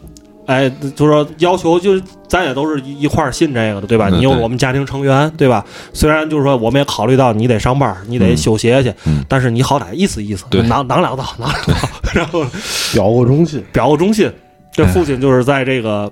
[0.46, 4.08] 哎，就说要求就是咱也都是一一块儿信这个的，对吧？
[4.10, 5.64] 嗯你有对我们家庭成员，对吧？
[5.92, 12.44] 虽然就是说我们也考虑到你得上班，你得嗯休歇去，嗯但是你好歹意思意思，对囊囊两刀，囊两刀， 然后
[12.92, 14.30] 表个忠心，表个忠心。
[14.72, 16.10] 这哎父亲就是在这个，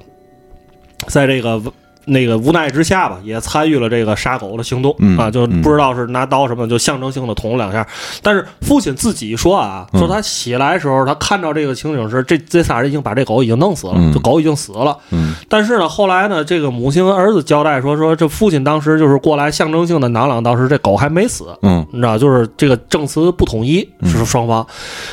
[1.08, 1.60] 在这个
[2.06, 7.86] 那个无奈之下吧，也参与了这个杀狗的行动、嗯啊，就嗯不知道是拿刀什么，就象征性的捅了两下。
[8.22, 14.96] 但是父亲自己说啊，嗯说他起来的时候，他看到这个情景是这这仨人已经把这狗已经弄死了，嗯就狗已经死了。
[15.10, 21.46] 嗯但是呢，后来呢，这个母亲跟儿子交代说，说这父亲当时就是过来象征性的囊两刀时，这狗还没死。
[21.62, 24.66] 嗯你知道，就是这个证词不统一，是双方。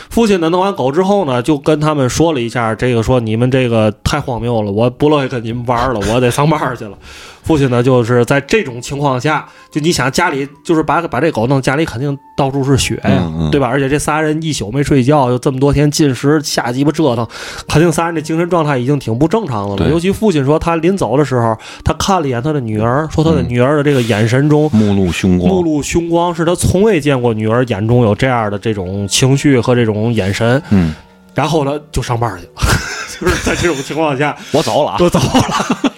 [0.09, 6.97] 父亲呢弄完狗之后呢，就跟他们说了一下，这个说你们这个太荒谬了，我不乐意跟你们玩了，我得上班去了。
[7.43, 13.67] 父亲呢，就是在这种情况下，就你想家里就是把把这狗弄家里肯定到处是血呀，嗯嗯对吧？
[13.67, 17.27] 而且这仨人一宿没睡觉，又这么多天进食，瞎鸡巴折腾，
[17.67, 19.89] 肯定仨人这精神状态已经挺不正常的了。
[19.89, 25.49] 尤其父亲说，他临走的时候，他看了一眼他的女儿，说他的嗯女儿的这个眼神中目露凶光。
[25.49, 30.61] 目露凶光，是他从未见过女儿眼中有这样的这种情绪和这种眼神。
[30.69, 30.93] 嗯
[31.33, 32.51] 然后呢就上班去了，
[33.21, 35.93] 就是在这种情况下我走了啊，都走了，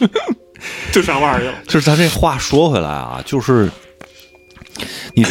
[0.92, 1.54] 就上班去了。
[1.66, 3.70] 就是咱这话说回来啊，就是
[5.14, 5.24] 你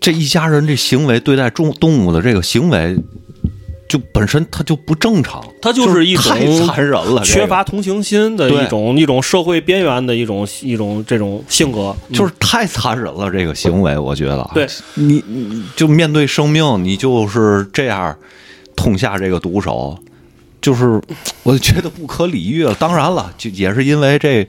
[0.00, 2.96] 这一家人这行为对待动动物的这个行为，
[3.88, 18.16] 就本身它就不正常，它就是一种太残忍了，缺乏同情心的一种一种社会边缘的一种一种这种性格，就是太残忍了，这个行为，我觉得啊，对你，你就面对生命，你就是这样
[18.74, 19.96] 痛下这个毒手，
[20.66, 21.00] 就是
[21.44, 22.74] 我觉得不可理喻了。
[22.74, 24.44] 当然了，就也是因为这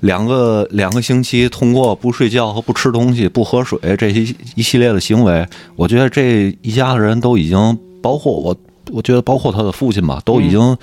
[0.00, 5.46] 两个两个星期通过不睡觉和不吃东西、不喝水这些一系列的行为，
[5.76, 8.56] 我觉得这一家子人都已经，包括我，
[8.90, 10.76] 我觉得包括他的父亲吧，都已经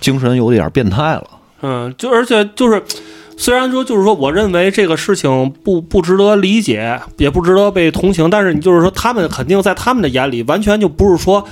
[0.00, 1.24] 精神有点变态了。
[1.62, 2.82] 嗯，就而且就是，
[3.36, 11.46] 虽然说就是说，我认为这个事情不不值得理解，也不值得被同情，但是你就是说，他们肯定在他们的眼里，完全就不是说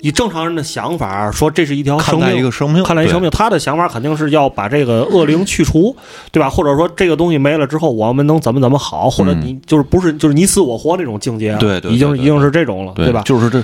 [0.00, 5.94] 以正常人的想法说这是一条看待生命一个生命，看待一生命，他的想法肯定是要把这个恶灵去除，
[6.30, 6.48] 对吧？
[6.48, 13.22] 或者说这个东西没了之后，我们能怎么怎么好，或者嗯你就是不是就是你死我活那种境界了，对对对对已经已经是这种了，对吧？
[13.24, 13.62] 就是这，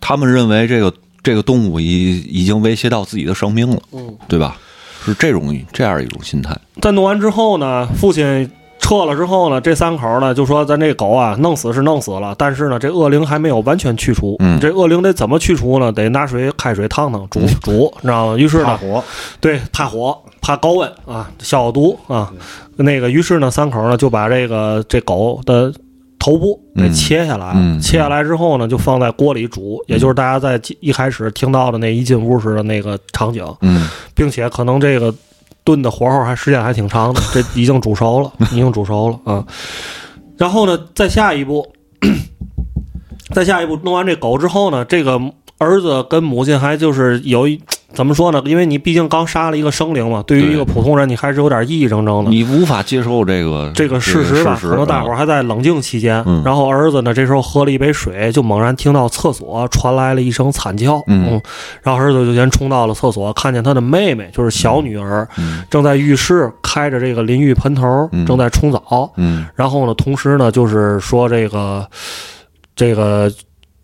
[0.00, 4.56] 他们认为这个这个动物已已经威胁到自己的生命了，嗯，对吧？
[5.04, 6.52] 是这种这样一种心态。
[6.82, 8.50] 在弄完之后呢，父亲
[8.86, 14.36] 撤了之后呢，这三口呢就说咱这狗啊弄死是弄死了，但是呢这恶灵还没有完全去除。
[14.38, 15.90] 嗯这恶灵得怎么去除呢？
[15.90, 18.36] 得拿水开水烫烫煮煮，你知道吗？
[18.36, 19.04] 于是呢，怕火，
[19.40, 22.32] 对怕火怕高温啊，消毒啊，
[22.76, 25.72] 那个于是呢三口呢就把这个这狗的。
[26.18, 33.44] 头部给嗯切下来，嗯切下来之后呢，就放在锅里煮，也就是大家在一开始听到的那一进屋时的那个场景。
[33.60, 35.14] 嗯并且可能这个
[35.66, 39.44] 炖的火候还时间还挺长的，这已经煮熟了，已经煮熟了啊。
[40.38, 41.66] 然后呢，再下一步，
[43.34, 45.20] 再下一步弄完这狗之后呢，这个
[45.58, 47.60] 儿子跟母亲还就是有一
[47.94, 48.42] 怎么说呢？
[48.44, 52.30] 因为你毕竟刚杀了一个生灵嘛，对于一个普通人，你还是有点意义争争的。
[52.30, 56.22] 你无法接受这个这个事实吧，实可能大伙儿还在冷静期间。
[56.26, 61.02] 嗯然后儿子呢，这时候喝了一杯水，就猛然听到厕所传来了一声惨叫。
[61.06, 61.40] 嗯
[61.82, 69.10] 然后儿子就先冲到了厕所，看见他的妹妹，就是小女儿，嗯正在浴室开着这个淋浴喷头嗯，正在冲澡。
[69.16, 71.88] 嗯然后呢，同时呢，就是说这个
[72.74, 73.30] 这个。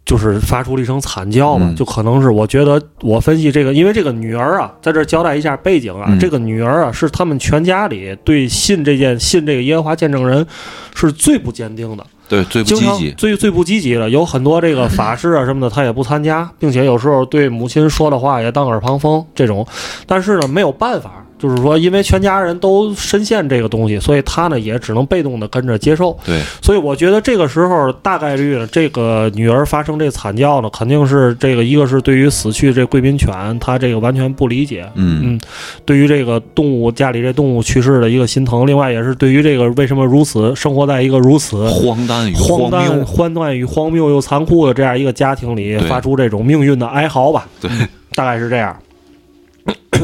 [0.05, 1.76] 就是发出了一声惨叫嘛，嗯。
[1.76, 6.18] 就可能是我觉得我分析这个，因为这个女儿啊，在这交代一下背景啊，嗯。
[6.18, 10.46] 这个女儿啊是他们全家里对信这件信这个耶和华见证人
[10.94, 19.66] 是最不坚定的，对最不积极，最最不积极的，有很多这个法事啊什么的，他也不参加，并且有时候对母亲说的话也当耳旁风这种。
[20.07, 26.16] 但是呢，没有办法，就是说，因为全家人都深陷这个东西，所以他呢也只能被动的跟着接受。
[26.24, 34.88] 对所以我觉得这个时候大概率呢，这个女儿发生这惨叫呢，肯定是这个一个是对于死去这贵宾犬，他这个完全不理解。
[34.95, 35.40] 嗯嗯，
[35.84, 47.68] 对于这个动物家里这动物去世的一个心疼，另外也是对于这个为什么如此生活在一个如此荒诞与荒诞、谬，荒诞与荒谬又残酷的这样一个家庭里，发出这种命运的哀嚎吧，对，
[48.14, 48.76] 大概是这样。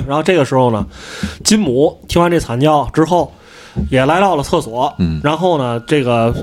[0.06, 0.86] 然后这个时候呢，
[1.44, 3.32] 金母听完这惨叫之后，
[3.90, 6.34] 也来到了厕所，嗯然后呢，这个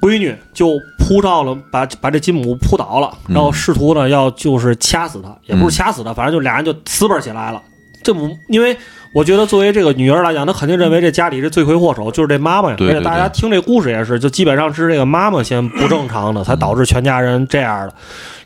[0.00, 7.62] 闺女就扑到了，把把这金母扑倒了，嗯然后试图呢要就是掐死她，也不是掐死她，反正就俩人就撕巴起来了。
[8.02, 8.76] 这不，因为
[9.12, 12.76] 我觉得作为这个女儿来讲，她肯定认为这家里这罪魁祸首就是这妈妈呀。
[12.76, 17.94] 对而且大家听这故事也是，就基本上是这个妈妈先不正常的，才导致全家人这样的。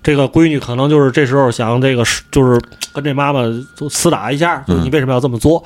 [0.03, 2.61] 这个闺女可能就是这时候想这个是就是
[2.93, 3.41] 跟这妈妈
[3.75, 5.63] 就厮打一下，就是你为什么要这么做？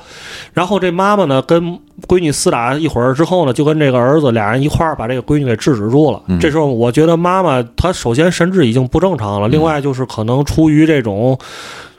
[0.53, 1.77] 然后这妈妈呢跟
[2.07, 6.21] 闺女厮打一会儿之后呢，就跟这个儿子俩人一块儿把这个闺女给制止住了。
[6.27, 11.37] 嗯这时候我觉得妈妈她首先神志已经不正常了，另外就是可能出于这种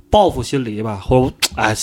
[0.08, 1.74] 报复心理吧，或者哎，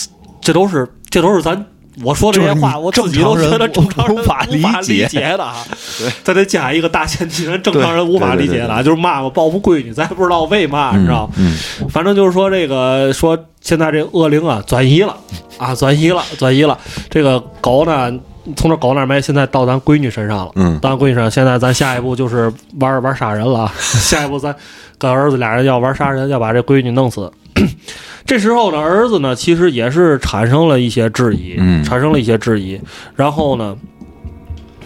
[0.42, 0.88] 这都是
[1.18, 1.66] 这都是咱。
[2.04, 4.46] 我说这些话，我自己都觉得正常人无法
[4.82, 5.66] 理解的啊。
[5.98, 11.28] 对，再得加一个大前提，人正常人无法理解的啊，就是妈妈报复闺女，咱也不知道为嘛，你知道？
[11.38, 11.58] 嗯
[11.90, 15.18] 反正就是说这个说现在这恶灵啊转移了
[15.58, 16.78] 啊，转移了， 转移了。
[17.10, 18.14] 这个狗呢，
[18.56, 20.52] 从这狗那儿没，现在到咱闺女身上了。
[20.54, 23.74] 嗯到咱闺女身上，现在咱下一步就是玩玩杀人了啊！
[23.82, 24.56] 下一步咱
[25.00, 27.32] 跟儿子俩人要玩杀人，要把这闺女弄死。
[28.26, 32.80] 这时候呢，儿子呢其实也是产生了一些质疑，嗯产生了一些质疑。
[33.16, 33.78] 然后呢，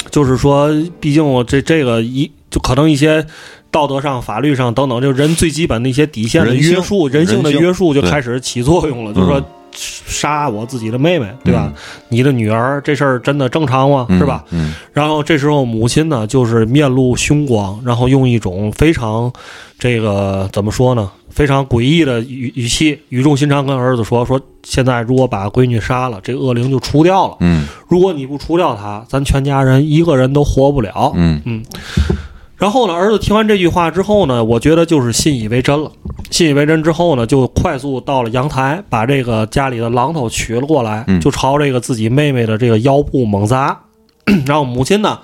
[0.10, 0.70] 就是说，
[1.00, 3.26] 毕竟我这这个一就可能一些
[3.72, 9.14] 道德上、法律上等等，就人最基本的一些底线的约束、人性的约束就开始起作用了。
[9.14, 11.74] 就是说嗯，杀我自己的妹妹，对吧？
[12.10, 14.06] 你的女儿这事儿真的正常吗？
[14.10, 14.44] 嗯是吧？？
[14.52, 19.32] 嗯然后这时候母亲呢，就是面露凶光，然后用一种非常
[19.80, 21.10] 这个怎么说呢？
[21.32, 27.38] 非常诡异的语语气，语重心长跟儿子说：“说现在如果把闺女杀了，这恶灵就除掉了。
[27.40, 31.12] 嗯如果你不除掉她，咱全家人一个人都活不了。
[31.16, 31.64] 嗯
[32.58, 35.92] 然后呢，儿子听完这句话之后呢，我觉得就是信以为真了。
[36.30, 43.78] 信以为真之后呢，就快速到了阳台，把这个家里的榔头取了过来，嗯就朝这个自己妹妹的这个腰部猛砸。
[44.46, 45.18] 然后母亲呢，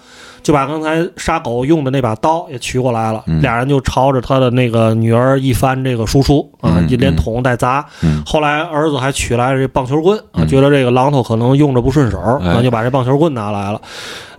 [0.43, 7.85] 就把刚才杀狗用的那把刀也取过来了，嗯俩人就朝着他的那个女儿一番这个输出啊，嗯一连捅带砸。
[8.03, 13.81] 嗯后来儿子还取来这棒球棍啊，嗯觉得这个榔头可能用着不顺手，哎啊，就把这棒球棍拿来了。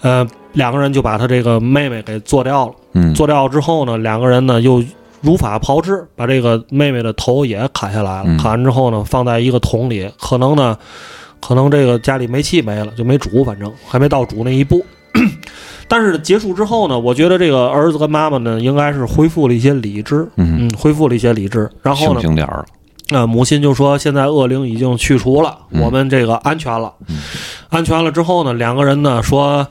[0.01, 2.75] 呃，两个人就把他这个妹妹给做掉了。
[2.93, 4.83] 嗯，做掉之后呢，两个人呢又
[5.21, 8.25] 如法炮制，把这个妹妹的头也砍下来了。
[8.27, 10.77] 嗯砍完之后呢，放在一个桶里，可能呢，
[11.41, 14.85] 可能这个家里煤气没了，就没煮，反正还没到煮那一步。
[15.89, 21.71] 但是结束之后呢，我觉得这个儿子跟妈妈呢，应该是恢复了一些理智，嗯嗯，恢复了一些理智。
[21.83, 22.67] 然后呢，清点儿了，
[23.11, 26.93] 呃，母亲就说现在恶灵已经去除了，嗯我们这个安全了。
[27.09, 27.17] 嗯
[27.71, 29.67] 安全了之后呢，两个人呢说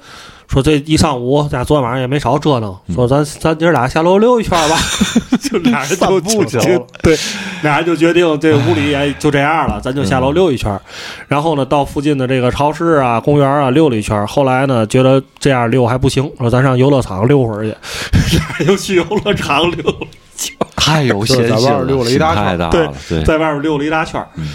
[0.48, 4.78] 说这一上午，咱昨天晚上也没少折腾，嗯说咱咱姐俩下楼溜一圈吧，
[5.44, 7.18] 就俩人就散步去了对，
[7.62, 10.80] 俩人就决定这屋里也就这样了，咱就下楼溜一圈。
[11.28, 14.26] 然后呢，到附近的这个超市啊、公园啊溜了一圈。
[14.26, 17.76] 后来呢，觉得这样溜还不行，说咱上游乐场溜会儿去，
[18.38, 19.94] 俩人又去游乐场溜。
[20.76, 24.28] 太有心了，外边溜了一大心圈对太大了，对，在外面溜了一大圈儿。
[24.36, 24.48] 嗯。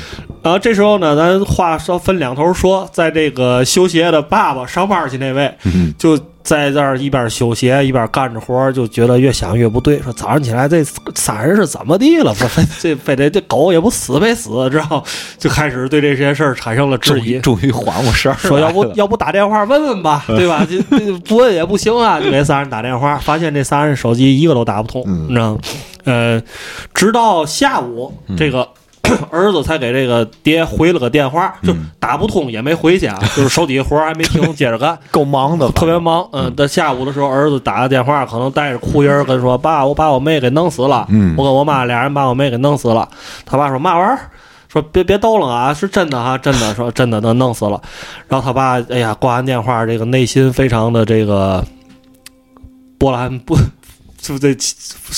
[0.43, 5.95] 然后这时候呢，咱话说分两头说，在这个修鞋的爸爸上班去那位，嗯。
[5.99, 10.82] 就在这儿一边修鞋一边干着活儿，就觉得越想越不对，说早上起来这
[11.14, 12.34] 仨人是怎么地了？
[12.80, 15.05] 这非得这狗也不死没死，知道？
[15.38, 17.70] 就开始对这些事儿产生了质疑终于。
[17.72, 20.66] 缓过神儿，说要不要不打电话问问吧， 对吧？
[20.68, 25.61] 这这不问也不行啊，就给仨人打电话，发现这仨人手机一个都打不通，嗯你知道吗？
[26.05, 26.43] 呃，
[26.95, 28.68] 直到下午，这个
[29.30, 36.28] 儿子才给这个爹回了个电话，就嗯打不通也没回去啊，就是手底下活儿还没停， 接着干，够忙的，特别忙。
[36.32, 43.08] 嗯，到下午的时候，儿子打个电话，可能带着哭音儿跟说：“爸，我把我妹给弄死了。”嗯我跟我妈俩人把我妹给弄死了。
[43.44, 44.18] 他爸说嘛玩意儿？
[44.68, 47.80] 说别别逗了啊，是真的哈，真的说真的能弄死了。
[48.26, 51.62] 然后他爸哎呀挂完电话，这个内心非常的这个
[52.98, 53.54] 波澜不。
[54.23, 54.57] 就这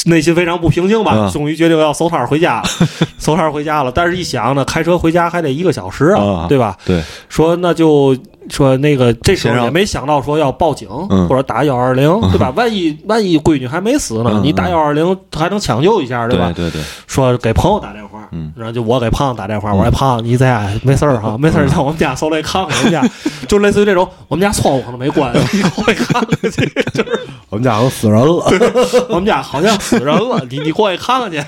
[0.06, 2.68] 内心非常不平静吧，嗯终于决定要收摊儿回家了，
[3.20, 3.92] 收摊儿回家了。
[3.94, 6.76] 但是一想呢，开车回家还得一个小时啊，啊对吧？
[6.86, 8.16] 对，说那就
[8.48, 11.28] 说那个这时候也没想到说要报警、嗯。
[11.28, 12.50] 或者打幺二零，对吧？
[12.56, 16.50] 万一万一闺女还没死呢，嗯你打幺二零还能抢救一下，对吧？
[16.54, 18.52] 对对对，说给朋友打电话，嗯。
[18.56, 23.06] 然后就我给胖子打电话，嗯我说胖子你在家没事儿哈，没事儿，上我们家搜来看看我们家，
[23.46, 28.44] 就类似于这种，我们家窗户可能没关， 你过来看看去，就是我们家都死人了，
[29.10, 31.40] 我们家好像死人了，你你过去看看去。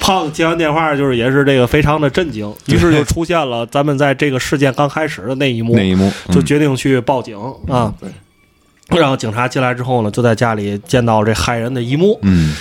[0.00, 7.38] 胖子接完电话，就是也是这个非常的震惊，于是就出现了咱们在这个事件刚开始的那一幕，那一幕就嗯决定去报警
[7.68, 7.92] 啊。
[8.96, 12.18] 然后警察进来之后呢，就在家里见到这害人的一幕。
[12.22, 12.54] 嗯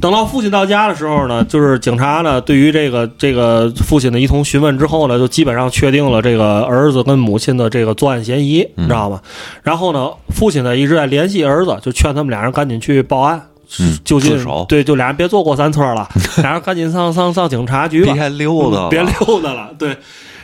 [0.00, 9.20] 等到父亲到家的时候呢，就是警察呢对于这个这个父亲的一通询问之后呢，就基本上确定了这个儿子跟母亲的这个作案嫌疑，嗯你知道吗？
[9.62, 13.40] 然后呢，父亲呢一直在联系儿子，就劝他们俩人赶紧去报案。
[13.80, 14.32] 嗯就近
[14.68, 16.06] 对，就俩人别坐过山车了，
[16.42, 19.70] 俩人赶紧上上上警察局吧，别溜达别溜达了。
[19.78, 19.96] 对，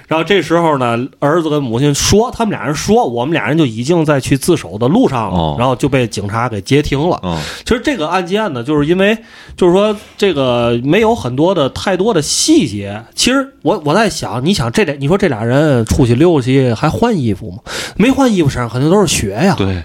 [0.09, 7.21] 然后这时候呢，儿子跟母亲说，他们俩人说，我们俩人就已经在去自首的路上了，哦然后就被警察给截停了。
[7.23, 9.17] 嗯其实这个案件呢，就是因为
[9.55, 13.01] 就是说这个没有很多的太多的细节。
[13.15, 17.59] 其实我我在想，你想这俩，你说这俩人出去溜去还换衣服吗？
[17.97, 19.83] 没换衣服，身上肯定都是血呀，对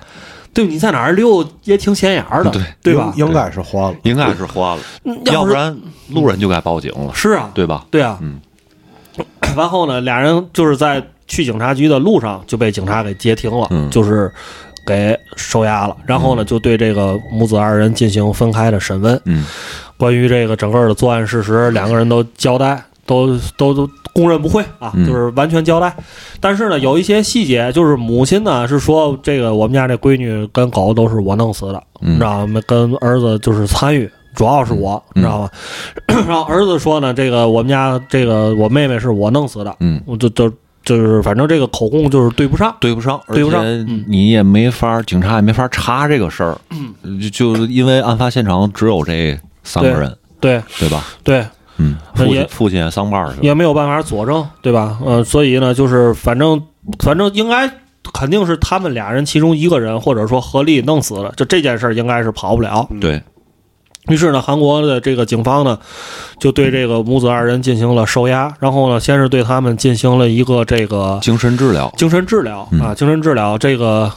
[0.54, 0.66] 对？
[0.66, 3.12] 你在哪儿溜也挺显眼的，对对吧？
[3.18, 3.96] 应该是换了。
[4.04, 4.84] 应该是换了，
[5.26, 5.76] 要不然
[6.10, 7.86] 路人就该报警了，是啊，对吧？
[7.92, 8.40] 对啊，嗯，
[9.56, 14.32] 然后呢，俩人就是在去警察局的路上就被警察给截停了，嗯就是
[14.86, 15.96] 给收押了。
[16.06, 19.20] 然后呢，就对这个母子二人进行分开的审问。
[19.26, 19.46] 嗯
[19.96, 25.96] 关于这个整个的作案事实，两个人都交代，都都都供认不讳啊，嗯就是完全交代。
[26.42, 32.60] 但是呢，有一些细节，就是母亲呢是说，这个我们家这闺女跟狗都是我弄死的，知道吗？
[32.68, 34.10] 跟儿子就是参与。
[34.34, 35.50] 主要是我，你知道吗？
[36.28, 40.52] 然后儿子说呢，这个我们家这个我妹妹是我弄死的，嗯，我就就
[40.84, 43.64] 就是反正这个口供就是对不上，对不上，而对不上。
[44.08, 46.58] 你也没法，警察也没法查这个事儿，
[47.32, 50.90] 就就因为案发现场只有这三个人，对对。
[50.90, 51.06] 吧？
[51.24, 51.46] 对，
[51.78, 55.00] 嗯，父亲父亲也上班去了，也没有办法佐证，对吧？
[55.06, 56.62] 呃，所以呢，就是反正
[57.00, 57.70] 反正应该
[58.14, 62.86] 肯定是他们俩人其中一个人，或者说合力弄死了，就这件事儿应该是跑不了。
[63.00, 63.22] 对，
[64.10, 65.80] 于是呢，韩国的这个警方呢，
[66.38, 71.94] 就对这个母子二人进行了收押，然后呢，先是对他们进行了一个这个精神治疗。
[71.96, 72.82] 精神治疗嗯。
[72.82, 74.12] 啊，精神治疗这个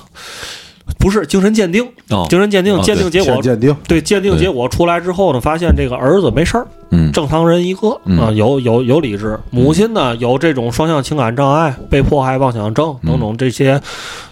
[0.99, 7.13] 不是精神鉴定，哦，精神鉴定哦鉴定结果鉴定，对鉴定结果出来之后呢，发现这个儿子没事儿，嗯。
[7.13, 8.19] 正常人一个嗯。
[8.19, 9.39] 啊，有有有理智。
[9.51, 13.13] 母亲呢有这种双向情感障碍、被迫害妄想症嗯。
[13.13, 13.81] 等等这些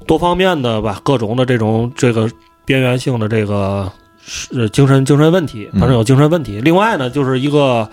[0.04, 2.28] 多方面的吧，各种的这种这个
[2.64, 3.88] 边缘性的这个。
[4.26, 6.60] 是精神精神问题，嗯反正有精神问题。
[6.60, 7.88] 另外呢，就是一个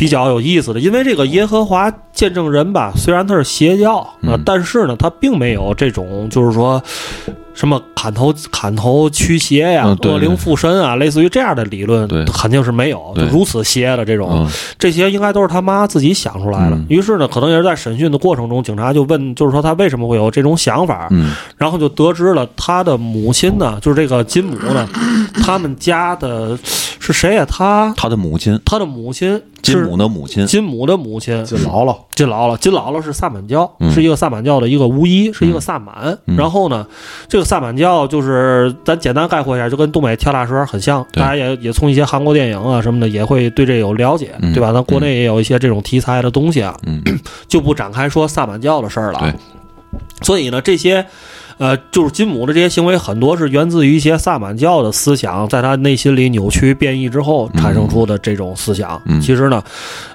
[0.00, 6.82] 比较有意思的，因为这个耶和华见证人吧，虽然他是邪教啊、嗯但是呢，他并没有这种就是说
[7.52, 14.30] 什么砍头砍头驱邪呀、恶灵附身啊，类似于这样的理论，肯定是没有，就如此邪的这种。
[14.32, 14.50] 嗯。
[14.78, 16.76] 这些应该都是他妈自己想出来的。
[16.76, 16.86] 嗯。
[16.88, 21.34] 于是呢，可能也是在审讯的过程中，警察就问，就是说他为什么会有这种想法，嗯。
[21.58, 24.88] 然后就得知了他的母亲呢，就是这个金母呢，
[25.44, 26.58] 他们家的
[27.12, 27.92] 是谁呀、他？
[27.96, 28.58] 他的母亲。
[28.64, 31.44] 他的母亲金是母的母亲，金母的母亲。
[31.44, 33.90] 金姥姥，金姥姥，金姥姥是萨满教，嗯。
[33.90, 36.16] 是一个萨满教的一个巫医，是一个萨满。
[36.26, 36.36] 嗯。
[36.36, 36.86] 然后呢，
[37.28, 41.04] 这个萨满教就是咱简单概括一下，就跟东北跳大神很像。
[41.12, 44.52] 大家也也从一些韩国电影啊什么的也会对这有了解，嗯。
[44.54, 44.72] 对吧？
[44.72, 47.02] 咱国内也有一些这种题材的东西啊，嗯。
[47.48, 49.34] 就不展开说萨满教的事儿了。
[50.22, 51.04] 所以呢，这些。
[51.60, 58.98] 呃，就是金姆的这些行为，很多是源自于一些萨满教的思想，在他内心里扭曲变异之后产生出的这种思想。
[59.04, 59.62] 嗯其实呢，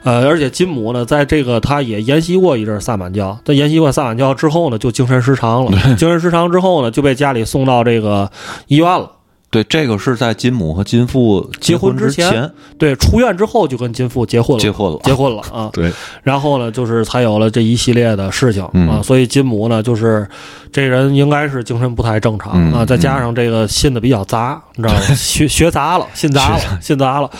[0.03, 5.71] 呃，而且金姆呢，在这个他也研习过一阵萨满教，在研习过萨满教之后呢，就精神失常了。
[5.95, 8.31] 精神失常之后呢，就被家里送到这个
[8.65, 9.11] 医院了。
[9.49, 15.69] 对，这个是在金母和金父结婚婚之前前对，出院之后就跟金父结婚了，结婚了，结婚了啊。
[15.71, 15.91] 对，
[16.23, 19.01] 然后呢，就是才有了这一系列的事情嗯啊。
[19.01, 20.27] 所以金母呢，就是
[20.73, 24.99] 这人应该是精神不太正常嗯啊，再加上这个信的比较杂，你知道吗？
[25.15, 27.31] 学学杂了，信杂了，信杂了。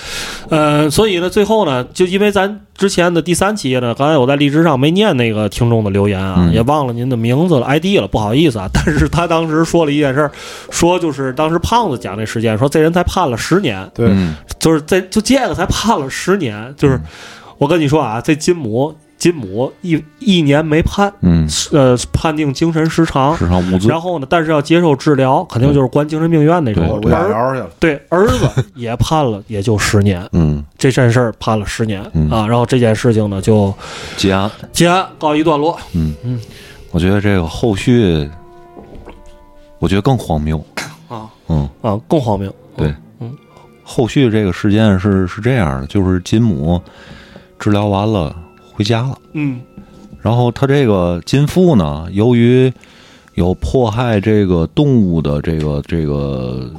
[0.50, 6.54] 呃，所以呢，最后呢，就因为咱之前的第三期呢，刚才我在荔枝上没念那个听众的留言啊，嗯。
[6.54, 8.70] 也忘了您的名字了、ID 了，不好意思啊。
[8.74, 10.32] 但是他当时说了一件事儿，
[10.70, 14.36] 说就是当时胖子讲那事件，说这人才判了十年，对，嗯。
[14.60, 17.00] 就是这就这个才判了十年，就是
[17.58, 23.90] 我跟你说啊，这金母金母一一年没判，嗯，呃，判定精神失常，失常无罪。
[23.90, 26.88] 然后呢，但是要接受治疗，肯定就是关精神病院那种。
[26.88, 30.64] 我入儿对儿子也判了，也就十年，嗯。
[30.78, 32.30] 这件事儿判了十年嗯。
[32.30, 32.46] 啊。
[32.46, 33.74] 然后这件事情呢，就
[34.18, 35.80] 结案，结案告一段落。
[35.94, 36.14] 嗯。
[36.24, 36.40] 嗯，
[36.92, 38.30] 我觉得这个后续，
[39.80, 40.64] 我觉得更荒谬，
[41.08, 41.30] 啊。
[41.48, 41.68] 嗯。
[41.82, 42.54] 啊，更荒谬。
[42.76, 43.34] 对，嗯，
[43.82, 46.80] 后续这个事件是是这样的，就是金母
[47.58, 48.36] 治疗完了
[48.76, 49.62] 回家了，嗯。
[50.22, 52.72] 然后他这个金父呢，由于
[53.36, 56.70] 有迫害这个动物的这个这个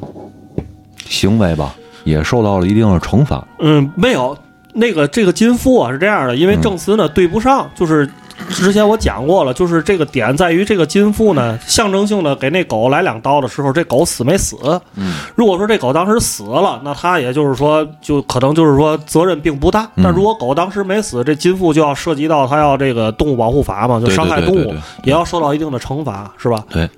[1.06, 1.74] 行为吧，
[2.04, 3.46] 也受到了一定的惩罚。
[3.60, 4.36] 嗯，没有
[4.74, 6.60] 那个这个金父啊是这样的，因为嗯。
[6.60, 8.08] 证词呢对不上，就是
[8.50, 14.56] 之前我讲过了，就是这个点在于这个金父呢 象征性的给那狗来两刀的时候，这狗死没死？
[14.94, 15.14] 嗯。
[15.34, 19.90] 如果说这狗当时死了，那他也就是说，就可能就是说责任并不大。
[19.96, 20.04] 嗯。
[20.04, 24.74] 但如果狗当时没死，这金父就要涉及到他要这个动物保护法嘛，就伤害动物
[25.04, 26.64] 也要受到一定的惩罚，是吧？
[26.70, 26.88] 对，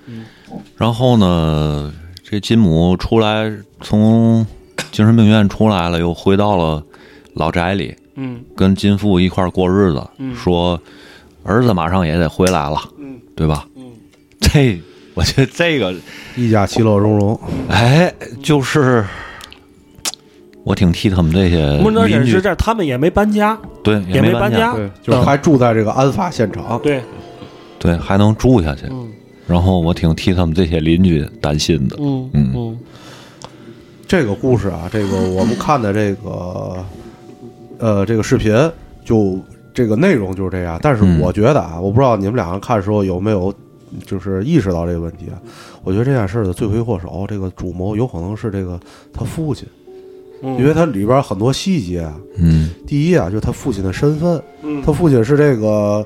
[0.76, 1.92] 然后呢，
[2.28, 4.44] 这金母出来从
[4.90, 6.82] 精神病院出来了，又回到了
[7.34, 8.40] 老宅里，嗯。
[8.56, 10.34] 跟金父一块儿过日子，嗯。
[10.34, 10.80] 说
[11.48, 13.66] 儿子马上也得回来了，嗯对吧？
[13.76, 13.84] 嗯
[14.40, 14.80] 这
[15.14, 15.94] 我觉得这个，
[16.36, 19.04] 一家其乐融融，哎，就是
[20.62, 27.02] 我挺替他们这些不而且邻居，是这样，他们也没搬家，对，也没，搬家，对，就是还住在这个案发现场，对，
[27.78, 28.86] 对，还能住下去。
[28.90, 29.08] 嗯
[29.48, 31.96] 然后我挺替他们这些邻居担心的。
[31.98, 32.78] 嗯嗯嗯
[34.06, 36.84] 这个故事啊，这个我们看的这个
[37.78, 38.52] 呃这个视频，
[39.06, 39.40] 就
[39.78, 40.76] 这个内容就是这样。
[40.82, 43.54] 但是嗯我觉得啊，我不知道你们两个看的时候有没有
[44.04, 45.38] 就是意识到这个问题啊？
[45.84, 48.78] 我觉得这件事的罪魁祸首，这个主谋有可能是这个
[49.12, 49.68] 他父亲，
[50.42, 52.12] 嗯，因为他里边很多细节啊。
[52.38, 56.04] 嗯第一啊，就是他父亲的身份，嗯他父亲是这个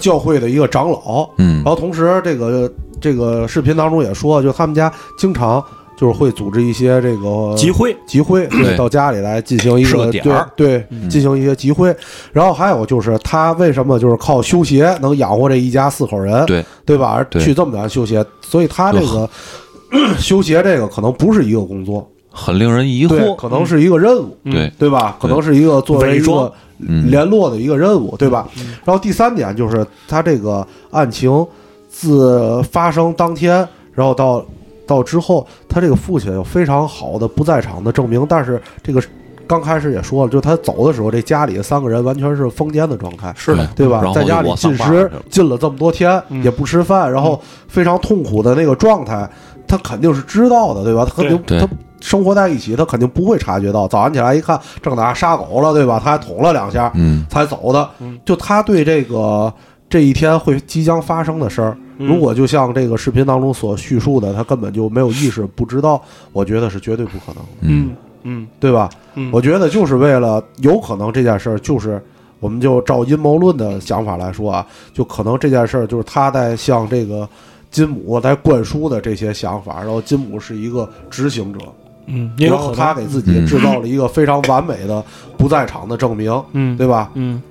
[0.00, 2.70] 教会的一个长老，嗯然后同时，这个
[3.00, 5.64] 这个视频当中也说，就他们家经常
[6.00, 11.06] 就是会组织一些这个集会，集会， 对到家里来进行一个对对，嗯。
[11.10, 11.94] 进行一些集会。
[12.32, 16.64] 然后还有就是他为什么就是靠修鞋能养活这一家四口人，对。
[16.86, 17.10] 对吧？
[17.10, 19.28] 而去这么远修鞋，所以他这个
[20.18, 23.36] 修鞋这个可能不是一个工作，很令人疑，惑。
[23.36, 24.52] 可能是一个任务，嗯。
[24.52, 25.18] 对，对吧？
[25.20, 27.10] 可能是一个作为一个嗯。
[27.10, 28.48] 联络的一个任务，对吧？
[28.86, 31.46] 然后第三点就是他这个案情
[31.90, 34.42] 自发生当天，然后到
[34.90, 39.00] 到之后，他这个父亲有非常好的不在场的证明，但是这个
[39.46, 49.30] 刚开始也说了，就他走的时候，这家里三个人完全是疯癫的状态，是的，对吧在家里就进食进了这么多天，嗯也不吃饭，然后非常痛苦的那个状态，
[49.68, 51.04] 他肯定是知道的，对吧？
[51.04, 51.68] 他肯定他
[52.00, 53.86] 生活在一起，他肯定不会察觉到。
[53.86, 56.00] 早上起来一看，正打杀狗了，对吧？
[56.02, 58.18] 他还捅了两下嗯才走的嗯。
[58.24, 59.52] 就他对这个
[59.88, 67.90] 这一天会即将发生的事儿，嗯如果就像这个视频当中所叙述的，他根本就没有意识，不知道，我觉得是绝对不可能的，嗯。
[68.22, 68.90] 嗯对吧？
[69.14, 71.98] 嗯，我觉得就是为了有可能这件事儿，就是
[72.38, 77.26] 我们就照阴谋论的想法来说啊，就可能这件事儿就是他在向这个
[77.70, 81.60] 金姆在灌输的这些想法，然后金姆是一个执行者，
[82.06, 85.02] 嗯然后，他给自己制造了一个非常完美的
[85.38, 86.76] 不在场的证明，嗯。
[86.76, 87.10] 对吧？
[87.14, 87.42] 嗯。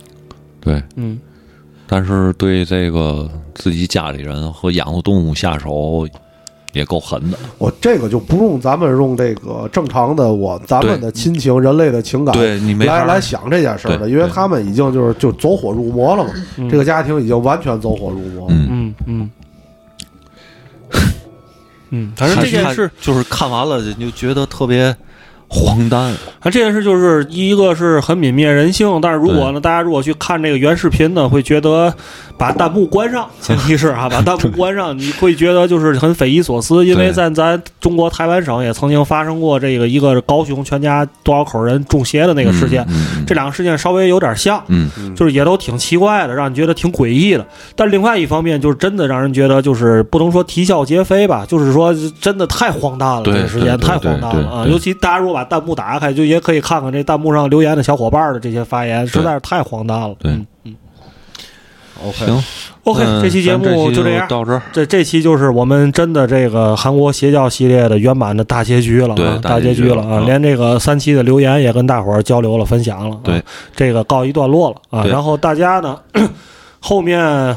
[0.62, 1.20] 对，嗯
[1.92, 6.08] 但是对这个自己家里人和养护动物下手
[6.72, 7.38] 也够狠的。
[7.58, 18.56] 我这个就不用咱们用这个正常的我咱们的亲情、人类的情感对你没来来想这件事儿的，对对因为他们已经就是就走火入魔了嘛，嗯这个家庭已经完全走火入魔了。
[18.56, 19.32] 嗯，嗯嗯
[21.90, 24.96] 嗯，反正这件事，就是看完了你就觉得特别
[25.50, 26.00] 荒诞。
[26.40, 31.94] 啊这件事就是一个是很泯灭人性，但是如果呢，大家如果去看这个原视频呢，会觉得
[32.40, 42.84] 把弹幕关上， 前提是啊，把弹幕关上，你会觉得就是很匪夷所思，因为在咱中国台湾省也曾经发生过这个一个高雄全家多少口人中邪的那个事件，
[43.28, 44.64] 这两个事件稍微有点像。
[44.68, 47.46] 嗯就是也都挺奇怪的，让你觉得挺诡异的。
[47.76, 54.66] 但另外一方面，就是真的让人觉得就是不能说啼笑皆非吧，就是说真的太荒诞了，这个事件太荒诞了啊！
[54.66, 60.16] 尤其大家如果把弹幕打开，就也可以看看这弹幕上留言的小伙伴的这些发言，实在是太荒诞了。
[60.20, 60.76] 对嗯嗯。
[62.06, 62.44] OK，行
[62.84, 64.28] OK，嗯这期节目就这样。
[64.28, 64.62] 到这儿。
[64.72, 70.24] 这这期就是我们真的这个韩国邪教系列的圆满的大结局了啊，大大结局局了啊！
[70.26, 73.44] 连这个三期的留言也跟大伙儿交流了、分享了、啊，对，
[73.76, 75.06] 这个告一段落了啊。
[75.06, 75.98] 然后大家呢，
[76.80, 77.56] 后面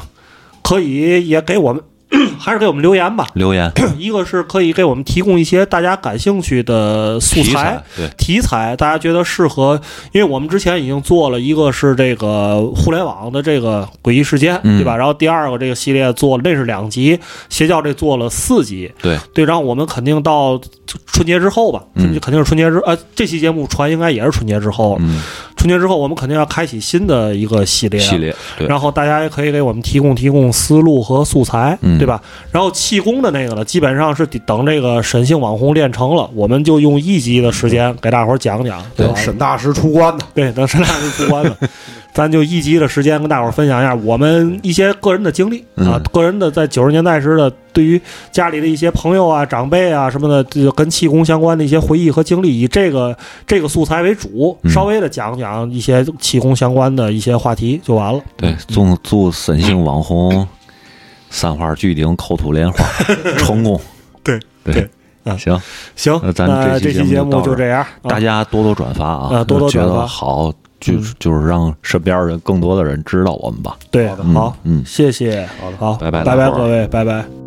[0.61, 1.81] 可以也给我们，
[2.39, 3.27] 还是给我们留言吧。
[3.33, 9.79] 留言 一个是可以给我们提供一些大家感兴趣的素题材，对题材，大家觉得适合，
[10.11, 14.95] 因为我们之前已经做了一个是这个互联网的这个诡异事件，嗯对吧？
[14.95, 19.45] 然后第二个这个系列做，那是两集，邪教这做了四集，对对。
[19.45, 20.59] 然后我们肯定到
[21.13, 22.19] 春节之后吧，嗯。
[22.19, 24.97] 肯定是春节之呃，这期节目传应该也是春节之后。
[24.99, 25.21] 嗯。
[25.55, 28.67] 春节之后，我们肯定要开启新的一个系列，系列对。
[28.67, 31.97] 然后大家也可以给我们提供提供思路和素材，嗯。
[31.97, 32.21] 对吧？
[32.51, 39.07] 然后气功的那个呢，基本上是等这个沈姓网红练成了，我们就用一集的时间给大伙儿讲讲，对？
[39.15, 41.55] 沈大师出关的，对，等沈大师出关了，
[42.13, 47.99] 咱就一集的时间跟大伙儿分享一下我们一些个人的经历啊嗯，个人的在九十年代时的对于
[48.31, 54.71] 家里的一些朋友啊、长辈啊什么的，这个跟气功相关的一些回忆和经历，以这个这个素材为主，嗯。
[54.71, 58.21] 稍微的讲讲一些气功相关的一些话题就完了。
[58.37, 60.47] 对，祝祝沈姓网红
[61.31, 62.85] 三花聚顶口吐莲花
[63.39, 63.79] 成功。
[64.23, 64.89] 对对对
[65.23, 65.35] 啊。
[65.35, 65.59] 行，
[65.95, 66.47] 行，那咱
[66.79, 67.87] 这期节目就这样，啊。
[68.07, 70.01] 大家多多转发啊，啊多多觉转发。
[70.01, 70.53] 得好，
[70.91, 73.77] 就是就是让身边人更多的人知道我们吧。
[73.91, 77.42] 对，好的好，嗯，谢谢，好的好，拜拜拜拜，各位，拜拜。